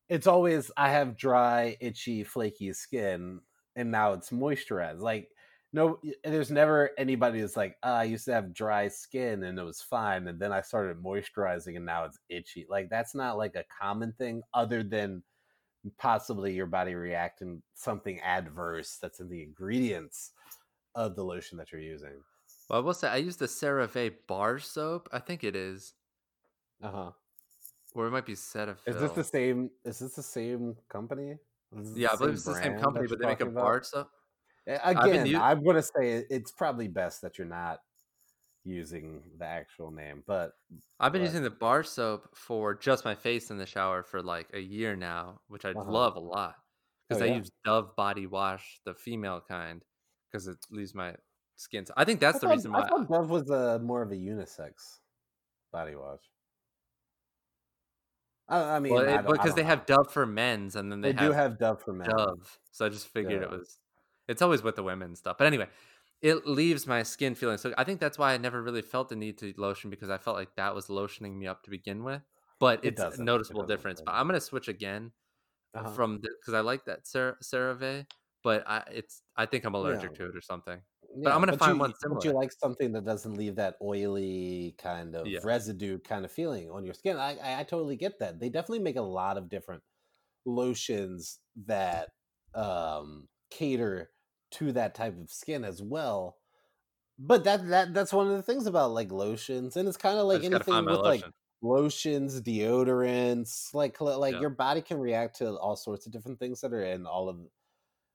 [0.09, 3.41] it's always I have dry, itchy, flaky skin
[3.77, 5.01] and now it's moisturized.
[5.01, 5.29] Like
[5.75, 9.65] no there's never anybody that's like, "Ah, I used to have dry skin and it
[9.65, 13.57] was fine and then I started moisturizing and now it's itchy." Like that's not like
[13.57, 15.25] a common thing other than
[15.99, 20.33] possibly your body reacting something adverse that's in the ingredients
[20.95, 22.23] of the lotion that you're using.
[22.69, 25.09] Well, I will say I use the CeraVe bar soap.
[25.13, 25.95] I think it is,
[26.83, 27.13] Uh-huh.
[27.95, 28.79] or it might be Cetaphil.
[28.87, 31.39] Is this the same is this the same company?
[31.73, 34.11] This Yeah, I believe it's the same company, but they make a bar soap.
[34.69, 37.81] Uh, Again, u- I'm going to say it's probably best that you're not
[38.65, 40.53] using the actual name, but
[41.01, 41.29] I've been Right.
[41.29, 44.97] using the bar soap for just my face in the shower for like a year
[44.97, 45.91] now, which I Uh-huh.
[45.91, 46.55] love a lot
[47.09, 47.39] because Oh, I yeah?
[47.39, 49.85] use Dove body wash, the female kind,
[50.31, 51.17] because it leaves my
[51.57, 51.85] skin.
[51.97, 52.89] I think that's I the thought, reason I why.
[52.89, 55.01] thought Dove was a more of a unisex
[55.73, 56.23] body wash.
[58.49, 59.65] I, I mean, well, I I because they know.
[59.65, 62.09] have Dove for men's, and then they, they, do have have Dove for men.
[62.17, 62.59] Dove.
[62.73, 63.79] So I just figured it was.
[64.29, 65.69] It's always with the women stuff, but anyway,
[66.23, 67.59] it leaves my skin feeling.
[67.59, 70.19] So I think that's why I never really felt the need to lotion because I
[70.19, 72.23] felt like that was lotioning me up to begin with.
[72.61, 73.33] But It it's a doesn't.
[73.35, 74.01] It noticeable difference.
[74.01, 75.13] But I'm gonna switch again
[75.75, 75.99] Uh-huh.
[75.99, 78.07] from because I like that Cer- CeraVe,
[78.43, 80.17] but I it's I think I'm allergic Yeah.
[80.17, 80.83] to it or something.
[81.17, 84.75] Yeah, I'm gonna find you, one But you like something that doesn't leave that oily
[84.79, 85.41] kind of Yeah.
[85.43, 87.17] residue kind of feeling on your skin.
[87.17, 88.41] I, I I totally get that.
[88.41, 89.83] They definitely make a lot of different
[90.47, 92.11] lotions that
[92.55, 94.13] um, cater
[94.55, 96.37] to that type of skin as well.
[97.19, 100.27] But that that that's one of the things about like lotions, and it's kind of
[100.27, 101.25] like anything with like
[101.63, 104.41] lotions, deodorants, like like Yeah.
[104.41, 107.39] your body can react to all sorts of different things that are in all of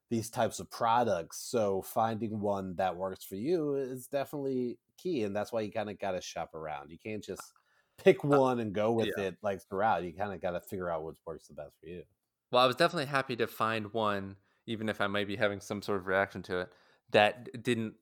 [0.09, 1.37] these types of products.
[1.37, 5.89] So finding one that works for you is definitely key, and that's why you kind
[5.89, 6.91] of got to shop around.
[6.91, 7.53] You can't uh, just
[7.97, 9.25] pick uh, one and go with yeah.
[9.25, 10.03] it like throughout.
[10.03, 12.03] You kind of got to figure out what works the best for you.
[12.51, 14.35] Well, I was definitely happy to find one,
[14.70, 16.70] even if I might be having some sort of reaction to it,
[17.11, 17.95] that didn't.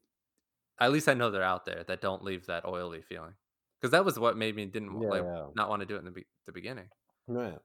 [0.80, 3.34] At least I know they're out there that don't leave that oily feeling.
[3.80, 5.46] Because that was what made me didn't Yeah, like yeah.
[5.56, 6.90] not want to do it in the be- the beginning.
[7.28, 7.58] Right.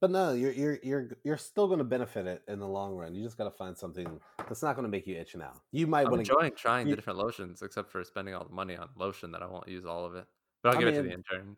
[0.00, 3.14] But no, you're you're you're you're still going to benefit it in the long run.
[3.14, 5.52] You just got to find something that's not going to make you itch now.
[5.70, 6.32] You might want to.
[6.32, 9.42] enjoying trying you- the different lotions, except for spending all the money on lotion that
[9.42, 10.24] I won't use all of it.
[10.62, 11.56] But I'll I give it to the intern.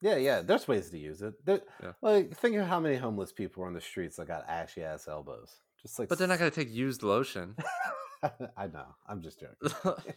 [0.00, 0.42] Yeah, yeah.
[0.42, 1.34] There's ways to use it.
[1.46, 1.92] There, Yeah.
[2.02, 5.08] Like, think of how many homeless people are on the streets that got ashy ass
[5.08, 5.60] elbows.
[5.84, 7.56] Just like, But they're not going to take used lotion.
[8.56, 8.86] I know.
[9.06, 9.76] I'm just joking.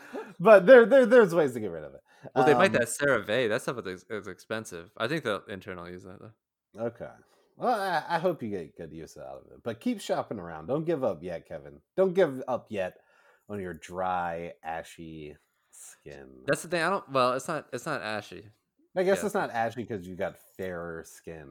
[0.40, 2.00] but there, there, there's ways to get rid of it.
[2.34, 3.48] Well, they might Um, that CeraVe.
[3.48, 4.90] That stuff is is expensive.
[4.96, 6.82] I think the intern will use that though.
[6.86, 7.10] Okay.
[7.56, 9.62] Well, I, I hope you get good use out of it.
[9.62, 10.66] But keep shopping around.
[10.66, 11.80] Don't give up yet, Kevin.
[11.96, 12.98] Don't give up yet
[13.48, 15.36] on your dry, ashy
[15.70, 16.28] skin.
[16.46, 16.82] That's the thing.
[16.82, 17.10] I don't.
[17.10, 17.66] Well, it's not.
[17.72, 18.44] It's not ashy.
[18.94, 19.26] I guess yeah.
[19.26, 21.48] it's not ashy because you got fairer skin,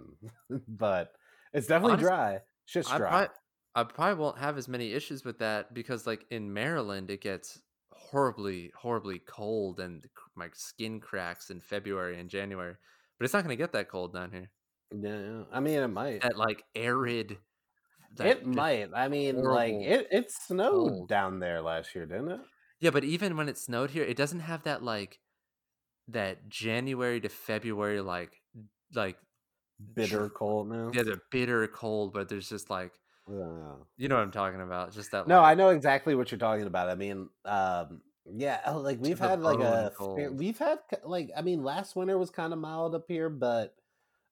[0.68, 1.14] but
[1.54, 2.42] it's definitely Honestly, dry.
[2.72, 3.10] Shit's I dry.
[3.10, 3.28] probably,
[3.76, 7.60] I probably won't have as many issues with that because, like in Maryland, it gets
[7.92, 10.06] horribly, horribly cold, and
[10.36, 12.76] my skin cracks in February and January.
[13.20, 14.50] But it's not going to get that cold down here.
[14.98, 15.44] Yeah, yeah.
[15.52, 16.24] I mean, it might.
[16.24, 17.40] At like arid.
[18.16, 18.92] that It might.
[18.96, 20.08] I mean, like it.
[20.10, 21.10] It snowed cold.
[21.10, 22.40] down there last year, didn't it?
[22.80, 25.20] Yeah, but even when it snowed here, it doesn't have that like
[26.08, 28.32] that January to February like
[28.96, 29.18] like
[29.94, 30.92] Bitter cold now.
[30.94, 32.92] yeah, the bitter cold, but there's just like
[33.28, 33.74] Yeah.
[33.98, 34.94] you know what I'm talking about.
[34.94, 35.28] Just that.
[35.28, 36.90] No, I know exactly what you're talking about.
[36.90, 40.38] I mean, um, yeah, uh, like we've had like a cold.
[40.38, 43.76] we've had like I mean, last winter was kind of mild up here, but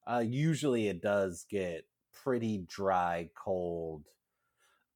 [0.07, 1.85] uh, usually it does get
[2.23, 4.05] pretty dry, cold.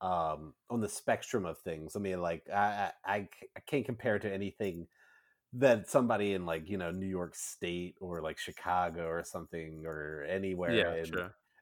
[0.02, 4.30] Um, on the spectrum of things, I mean, like I, I, I can't compare to
[4.34, 4.88] anything
[5.54, 10.24] that somebody in like you know New York State or like Chicago or something or
[10.24, 11.14] anywhere Yeah, in,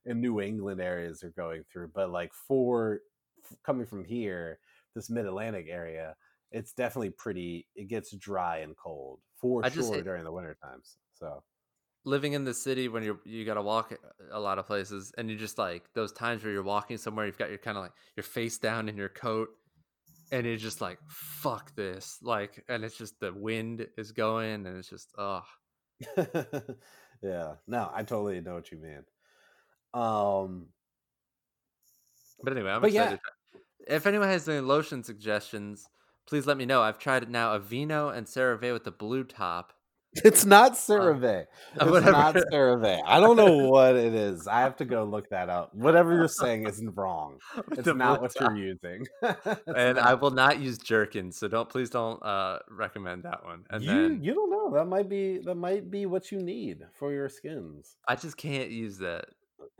[0.05, 1.89] in New England areas are going through.
[1.93, 3.01] But like for
[3.43, 4.59] f- coming from here,
[4.95, 6.15] this Mid Atlantic area,
[6.51, 7.67] it's definitely pretty.
[7.75, 10.97] It gets dry and cold for I sure during the winter times.
[11.13, 11.43] So
[12.03, 13.93] living in the city when you're you gotta walk
[14.31, 17.37] a lot of places and you just like those times where you're walking somewhere you've
[17.37, 19.49] got your kind of like your face down in your coat
[20.31, 24.77] and you're just like fuck this like and it's just the wind is going and
[24.77, 25.43] it's just oh
[27.21, 29.03] yeah, no, I totally know what you mean.
[29.93, 30.67] Um,
[32.43, 33.17] but anyway i'm But yeah.
[33.87, 35.85] if anyone has any lotion suggestions
[36.27, 39.73] please let me know i've tried it now Aveeno and CeraVe with the blue top
[40.25, 41.45] it's not CeraVe.
[41.75, 42.11] It's whatever.
[42.11, 43.01] not CeraVe.
[43.05, 44.45] I don't know what it is.
[44.47, 45.73] I have to go look that up.
[45.73, 47.39] Whatever you're saying isn't wrong.
[47.71, 49.05] It's not what you're using.
[49.67, 53.81] And i will not use Jergens so don't please don't uh recommend that one and
[53.83, 54.71] you then you don't know.
[54.73, 57.95] That might be that might be what you need for your skins.
[58.07, 59.25] i just can't use that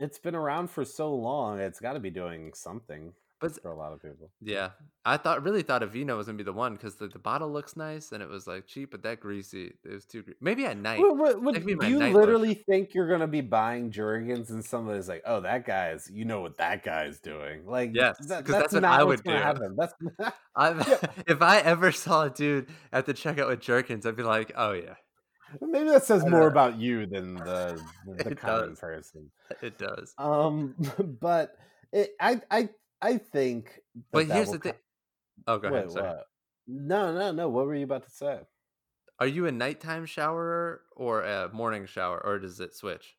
[0.00, 1.60] It's been around for so long.
[1.60, 3.12] It's got to be doing something
[3.42, 4.30] but for a lot of people.
[4.40, 4.70] Yeah,
[5.04, 7.76] I thought really thought Aveeno was gonna be the one because the, the bottle looks
[7.76, 10.22] nice and it was like cheap, but that greasy it was too.
[10.22, 11.00] Gre- Maybe at night.
[11.00, 15.22] What, what, what- do you literally think you're gonna be buying Jergens and somebody's like,
[15.26, 17.66] "Oh, that guy's," you know what that guy's doing?
[17.66, 19.30] Like, Yes, that- 'cause that's what I would do.
[19.32, 19.76] happen.
[19.76, 19.92] That's
[20.56, 24.52] I, if I ever saw a dude at the checkout with Jergens, I'd be like,
[24.56, 24.94] oh yeah,
[25.60, 27.80] maybe that says more about you than the
[28.24, 28.80] the common does.
[28.80, 29.30] person.
[29.62, 30.14] it does.
[30.18, 30.74] Um,
[31.20, 31.56] but
[31.92, 32.68] it, I I
[33.02, 33.80] I think.
[34.12, 34.72] that But that here's the thing.
[34.72, 34.78] co-
[35.46, 35.90] Oh, go ahead.
[35.90, 36.14] Sorry.
[36.14, 36.26] what?
[36.66, 37.48] No, no, no.
[37.48, 38.46] What were you about to say?
[39.18, 43.16] Are you a nighttime showerer or a morning shower, or does it switch?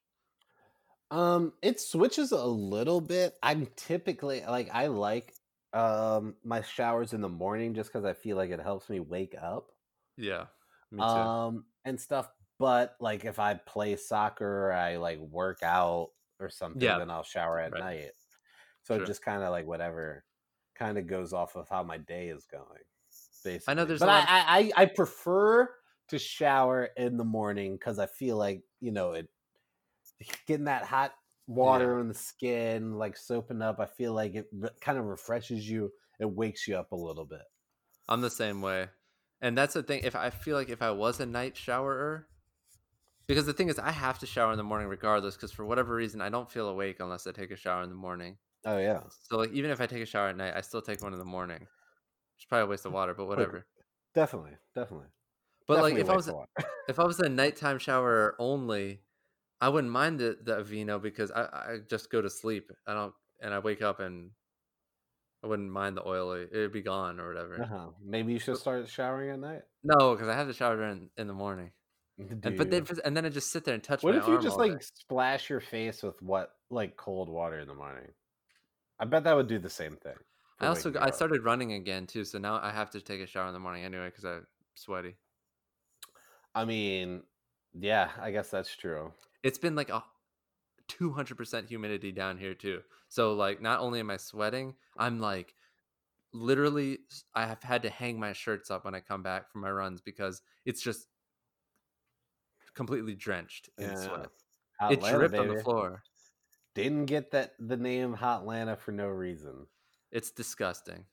[1.12, 3.38] Um, it switches a little bit.
[3.44, 5.36] I'm typically like I like
[5.74, 9.36] um my showers in the morning just because I feel like it helps me wake
[9.36, 9.72] up.
[10.18, 10.48] Yeah,
[10.92, 11.34] me too.
[11.38, 12.32] Um and stuff.
[12.60, 16.98] But like if I play soccer or I like work out or something, Yeah.
[16.98, 17.78] then I'll shower at Right.
[17.78, 18.12] night.
[18.84, 19.04] So Sure.
[19.04, 20.26] it just kind of like whatever
[20.76, 22.84] kind of goes off of how my day is going.
[23.44, 23.72] Basically.
[23.72, 25.70] I know there's a but I, I I prefer
[26.10, 29.30] to shower in the morning because I feel like you know it
[30.48, 31.14] getting that hot
[31.48, 33.80] water on the skin, like soaping up.
[33.80, 35.92] I feel like it re- kind of refreshes you.
[36.20, 37.42] It wakes you up a little bit.
[38.08, 38.90] I'm the same way.
[39.42, 40.02] And that's the thing.
[40.04, 42.26] If I feel like if I was a night showerer,
[43.28, 45.36] because the thing is, I have to shower in the morning regardless.
[45.36, 47.96] Because for whatever reason, I don't feel awake unless I take a shower in the
[47.96, 48.38] morning.
[48.66, 51.02] Oh yeah, So like, even if I take a shower at night, I still take
[51.02, 51.68] one in the morning.
[52.38, 53.66] It's probably a waste of water, but whatever.
[54.16, 55.08] definitely, definitely.
[55.68, 56.34] But like, if I was a
[56.88, 59.02] if I was a nighttime shower only,
[59.62, 62.72] I wouldn't mind the the Aveeno because I I just go to sleep.
[62.88, 64.32] I don't and I wake up and
[65.44, 66.48] I wouldn't mind the oily.
[66.52, 67.62] It'd be gone or whatever.
[67.62, 67.88] Uh-huh.
[68.04, 69.62] Maybe you should start showering at night.
[69.84, 71.72] No, because I have to shower in in the morning.
[72.18, 74.58] And, but then and then I just sit there and touch what if you just
[74.58, 74.86] like day.
[75.00, 78.12] splash your face with what like cold water in the morning?
[79.04, 80.16] I bet that would do the same thing.
[80.62, 83.48] I also I started running again too, so now I have to take a shower
[83.48, 85.18] in the morning anyway because I'm sweaty.
[86.56, 87.24] I mean,
[87.78, 89.12] yeah, I guess that's true.
[89.44, 90.06] It's been like a
[90.88, 92.80] two hundred percent humidity down here too.
[93.10, 95.54] So like, not only am I sweating, I'm like
[96.32, 97.00] literally
[97.36, 100.00] I have had to hang my shirts up when I come back from my runs
[100.00, 101.08] because it's just
[102.74, 103.96] completely drenched in Yeah.
[103.96, 104.30] sweat.
[104.90, 106.04] It dripped on the floor.
[106.76, 109.68] Didn't get that the name Hot Atlanta for no reason.
[110.12, 111.06] It's disgusting.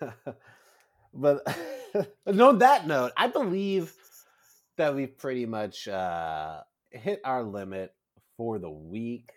[1.14, 1.46] but
[2.26, 3.92] on that note, I believe
[4.76, 6.60] that we've pretty much uh,
[6.90, 7.94] hit our limit
[8.36, 9.30] for the week.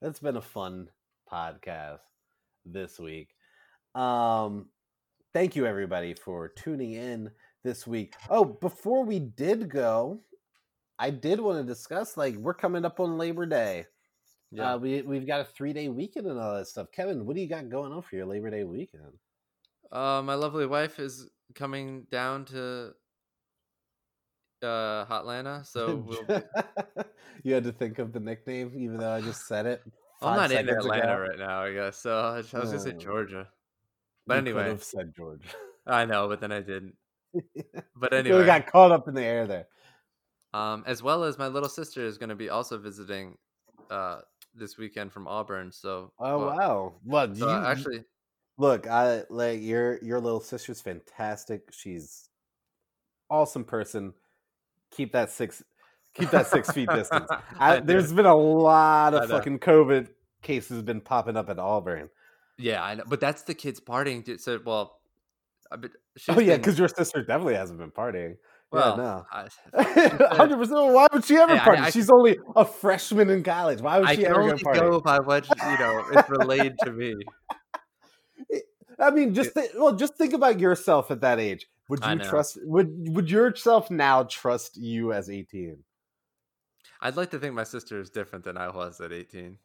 [0.00, 0.88] That's been a fun
[1.30, 2.00] podcast
[2.64, 3.30] this week.
[3.94, 4.66] Um,
[5.32, 7.30] thank you everybody for tuning in
[7.64, 8.14] this week.
[8.30, 10.20] Oh, before we did go,
[10.98, 13.86] I did want to discuss like we're coming up on Labor Day.
[14.52, 14.74] Yeah.
[14.74, 16.88] Uh, we we've got a three day weekend and all that stuff.
[16.92, 19.12] Kevin, what do you got going on for your Labor Day weekend?
[19.92, 22.92] Uh, my lovely wife is coming down to
[24.62, 26.42] uh Hotlanta, so we'll
[27.44, 29.82] you had to think of the nickname, even though I just said it.
[30.22, 31.20] I'm not in Atlanta ago.
[31.28, 31.98] right now, I guess.
[31.98, 32.98] So I was gonna say Oh.
[32.98, 33.48] Georgia,
[34.26, 35.42] but You anyway, could've said George.
[35.86, 36.94] I know, but then I didn't.
[37.96, 39.66] But anyway, got caught up in the air there.
[40.54, 43.36] um, as well as my little sister is gonna be also visiting,
[43.90, 44.20] uh,
[44.56, 45.72] this weekend from Auburn.
[45.72, 46.94] So Oh well, wow!
[47.04, 48.04] Well, so you, actually,
[48.58, 51.72] look, I like your your little sister's fantastic.
[51.72, 52.28] She's
[53.30, 54.14] awesome person.
[54.90, 55.62] Keep that six,
[56.14, 57.28] keep that six feet distance.
[57.58, 60.08] I, I there's been a lot of fucking COVID
[60.42, 62.08] cases been popping up at Auburn.
[62.58, 64.24] Yeah, I know, but that's the kids partying.
[64.24, 65.00] dude, So, well,
[65.70, 65.76] I
[66.28, 68.36] oh yeah, because your sister definitely hasn't been partying.
[68.72, 69.26] Well, no.
[69.32, 69.48] I,
[70.34, 70.92] Hundred percent.
[70.92, 71.82] Why would she ever Hey, I- party?
[71.82, 73.80] I- She's only a freshman in college.
[73.80, 74.80] Why would I she ever party?
[74.80, 77.14] go by what you know is relayed to me.
[78.98, 81.66] I mean, just thi- well, just think about yourself at that age.
[81.88, 82.58] Would you trust?
[82.64, 85.84] Would would yourself now trust you as eighteen?
[87.00, 89.58] I'd like to think my sister is different than I was at 18.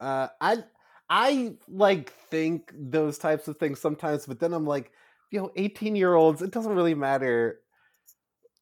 [0.00, 0.64] Uh, I
[1.10, 4.90] I like think those types of things sometimes, but then I'm like,
[5.30, 6.40] you know, 18 year olds.
[6.40, 7.60] It doesn't really matter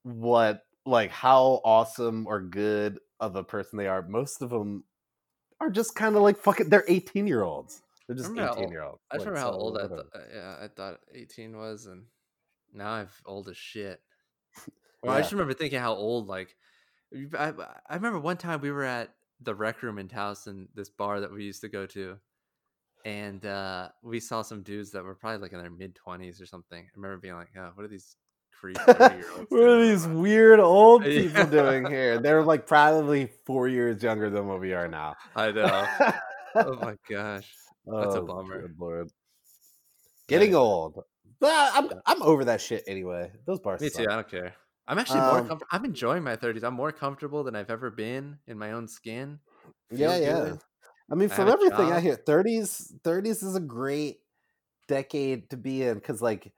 [0.09, 4.03] what like how awesome or good of a person they are.
[4.03, 4.85] Most of them
[5.61, 6.69] are just kind of like fucking.
[6.69, 7.83] They're 18 year olds.
[8.07, 9.01] They're just 18 year olds.
[9.11, 10.07] I just remember how old I thought.
[10.35, 12.05] Yeah, I thought 18 was, and
[12.73, 14.01] now I'm old as shit.
[15.01, 16.27] Well, I just remember thinking how old.
[16.27, 16.57] Like,
[17.39, 17.53] I,
[17.89, 21.33] I remember one time we were at the rec room in Towson, this bar that
[21.33, 22.17] we used to go to,
[23.05, 26.47] and uh, we saw some dudes that were probably like in their mid 20s or
[26.47, 26.83] something.
[26.83, 28.17] I remember being like, "Oh, what are these
[28.61, 31.23] creepy 30 year olds?" what are these weird old Yeah.
[31.23, 32.19] people doing here?
[32.19, 35.15] They're like probably four years younger than what we are now.
[35.37, 35.87] I know.
[36.57, 37.51] oh my gosh.
[37.87, 38.63] That's a Oh, bummer.
[38.63, 39.09] good lord.
[40.29, 40.59] Getting Yeah.
[40.59, 41.03] old.
[41.41, 43.31] But I'm I'm over that shit anyway.
[43.47, 43.81] Those bars.
[43.81, 44.03] Me too.
[44.11, 44.55] I don't care.
[44.89, 45.39] I'm actually more.
[45.41, 46.65] Um, comfort- I'm enjoying my 30s.
[46.65, 49.39] I'm more comfortable than I've ever been in my own skin.
[49.91, 50.41] Yeah, Feel yeah.
[50.51, 50.59] good.
[51.11, 54.19] I mean, from everything I hear, 30s 30s is a great
[54.89, 56.53] decade to be in because like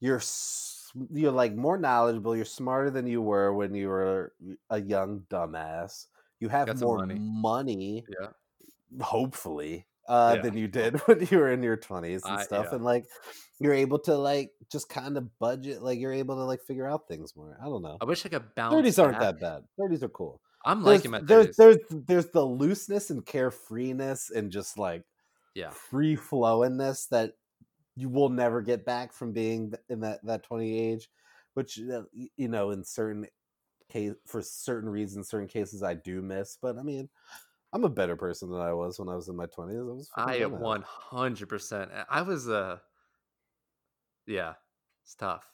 [0.00, 0.20] you're
[1.12, 2.34] you're like more knowledgeable.
[2.36, 4.32] You're smarter than you were when you were
[4.70, 6.06] a young dumbass.
[6.40, 7.16] You have Got more money.
[7.20, 8.28] money Yeah.
[9.00, 10.42] hopefully uh Yeah.
[10.42, 12.76] than you did when you were in your 20s and I- stuff yeah.
[12.76, 13.06] and like
[13.60, 17.06] you're able to like just kind of budget like you're able to like figure out
[17.06, 18.74] things more i don't know I wish I could bounce.
[18.74, 21.26] 30s aren't that bad 30s are cool I'm there's, liking my 30s.
[21.26, 21.76] there's there's
[22.06, 25.04] there's the looseness and carefreeness and just like
[25.54, 25.70] yeah.
[25.70, 27.34] free flowingness that
[27.96, 31.10] you will never get back from being in that that 20 age
[31.54, 33.26] which uh, you know in certain
[33.90, 37.08] case for certain reasons certain cases i do miss but i mean
[37.72, 40.12] i'm a better person than i was when i was in my 20s i was
[40.16, 41.48] I am 100.
[41.48, 42.80] percent I was Uh,
[44.26, 44.54] yeah,
[45.04, 45.52] it's tough.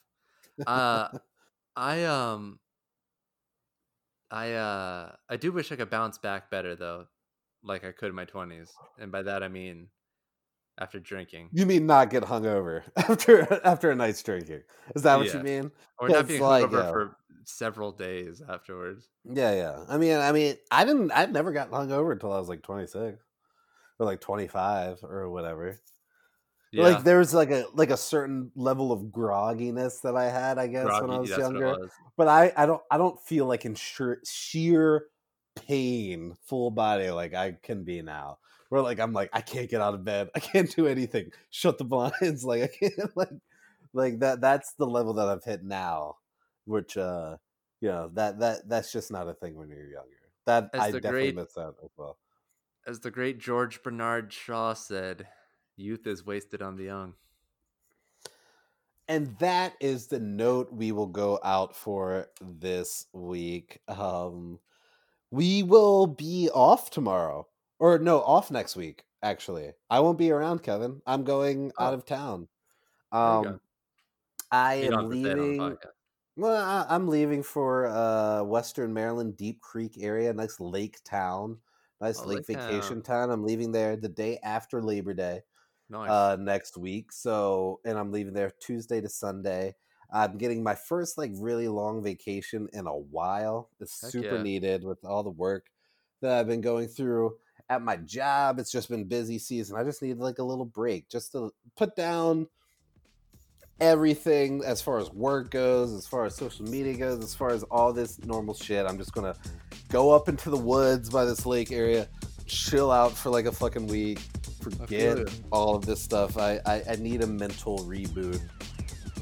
[0.66, 1.08] Uh,
[1.76, 2.60] I um,
[4.30, 7.08] I uh, I do wish I could bounce back better though,
[7.62, 9.90] like I could in my 20s, and by that I mean
[10.78, 14.62] after drinking you mean not get hungover after after a night's drinking
[14.94, 18.42] is that what you mean or Yeah, not being like, hungover uh, for several days
[18.46, 19.08] afterwards.
[19.24, 19.84] Yeah, yeah.
[19.88, 21.10] I mean, I mean, I didn't.
[21.12, 23.24] I never got hungover until I was like twenty six,
[23.98, 25.78] or like twenty five, or whatever.
[26.72, 30.58] Yeah, Like there was like a like a certain level of grogginess that I had,
[30.58, 31.72] I guess, when I was that's what it younger.
[31.80, 31.90] was.
[32.16, 35.06] But I, I don't, I don't feel like in sheer, sheer
[35.54, 38.38] pain, full body, like I can be now.
[38.68, 41.30] Where like I'm like I can't get out of bed, I can't do anything.
[41.50, 43.30] Shut the blinds, like I can't, like,
[43.92, 44.40] like that.
[44.40, 46.16] That's the level that I've hit now,
[46.64, 47.36] which uh
[47.80, 50.10] you know that that that's just not a thing when you're younger.
[50.46, 52.18] That As I definitely great- miss that as well.
[52.86, 55.26] As the great George Bernard Shaw said,
[55.76, 57.14] "Youth is wasted on the young."
[59.08, 63.80] And that is the note we will go out for this week.
[63.88, 64.58] Um
[65.30, 67.46] we will be off tomorrow.
[67.78, 69.72] Or no, off next week, actually.
[69.90, 71.02] I won't be around, Kevin.
[71.06, 71.94] I'm going out Oh.
[71.94, 72.48] of town.
[73.22, 73.48] There you go.
[73.48, 73.60] Um
[74.50, 75.78] I You am have to say it on the leaving.
[76.36, 81.58] Well, I, I'm leaving for uh, Western Maryland, Deep Creek area, nice lake town,
[82.00, 83.30] nice Oh, lake Lake vacation town.
[83.30, 85.42] I'm leaving there the day after Labor Day
[85.88, 86.10] Nice.
[86.10, 87.10] uh, next week.
[87.12, 89.74] So, and I'm leaving there Tuesday to Sunday.
[90.12, 93.70] I'm getting my first like really long vacation in a while.
[93.80, 94.42] It's Heck super yeah.
[94.42, 95.66] needed with all the work
[96.20, 97.36] that I've been going through
[97.68, 98.58] at my job.
[98.58, 99.76] It's just been busy season.
[99.76, 102.48] I just need like a little break just to put down
[103.80, 107.62] everything as far as work goes, as far as social media goes, as far as
[107.64, 108.86] all this normal shit.
[108.86, 109.34] I'm just gonna
[109.88, 112.08] go up into the woods by this lake area,
[112.46, 114.20] chill out for like a fucking week,
[114.60, 115.18] forget
[115.50, 116.38] all of this stuff.
[116.38, 118.40] I, I, I need a mental reboot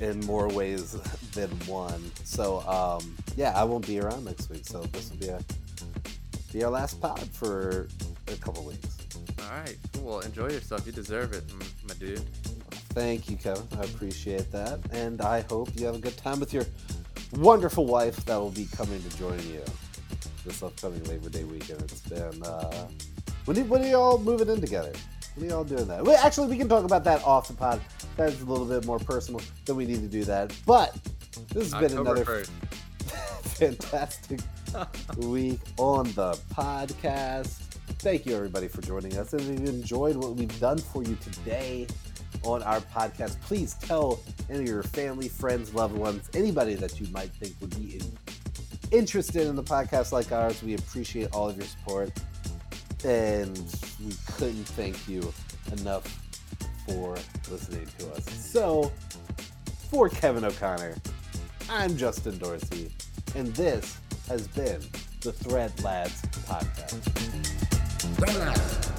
[0.01, 0.93] in more ways
[1.33, 2.11] than one.
[2.25, 4.65] So um yeah, I won't be around next week.
[4.67, 5.41] So this will be a
[6.53, 7.89] be our last pod for
[8.29, 8.97] a couple weeks.
[9.41, 10.21] All right, cool.
[10.21, 10.87] Enjoy yourself.
[10.87, 11.45] You deserve it,
[11.87, 12.21] my dude.
[12.91, 13.67] Thank you, Kevin.
[13.79, 14.81] I appreciate that.
[14.93, 16.65] And I hope you have a good time with your
[17.33, 19.63] wonderful wife that will be coming to join you
[20.45, 21.83] this upcoming Labor Day weekend.
[21.83, 22.89] It's been, uh,
[23.47, 24.93] when, do, when are y'all moving in together?
[25.35, 26.05] When are y'all doing that?
[26.05, 27.81] Well, actually, we can talk about that off the pod.
[28.17, 30.55] That's a little bit more personal, than we need to do that.
[30.67, 30.97] But
[31.53, 32.45] this has been another
[33.05, 34.41] fantastic
[35.17, 37.64] week on the podcast.
[38.05, 39.33] Thank you everybody for joining us.
[39.33, 41.87] And if you enjoyed what we've done for you today
[42.43, 44.21] on our podcast, please tell
[44.51, 48.03] any of your family, friends, loved ones, anybody that you might think would be
[48.91, 50.63] interested in the podcast like ours.
[50.63, 52.11] We appreciate all of your support.
[53.07, 53.57] And
[54.05, 55.33] we couldn't thank you
[55.73, 56.05] enough
[56.87, 57.17] for
[57.51, 58.29] listening to us.
[58.29, 58.93] So,
[59.91, 60.95] for Kevin O'Connor,
[61.71, 62.93] I'm Justin Dorsey,
[63.35, 63.99] and this
[64.29, 64.83] has been
[65.23, 67.64] the Thread Lads Podcast.
[68.19, 68.94] Dallas.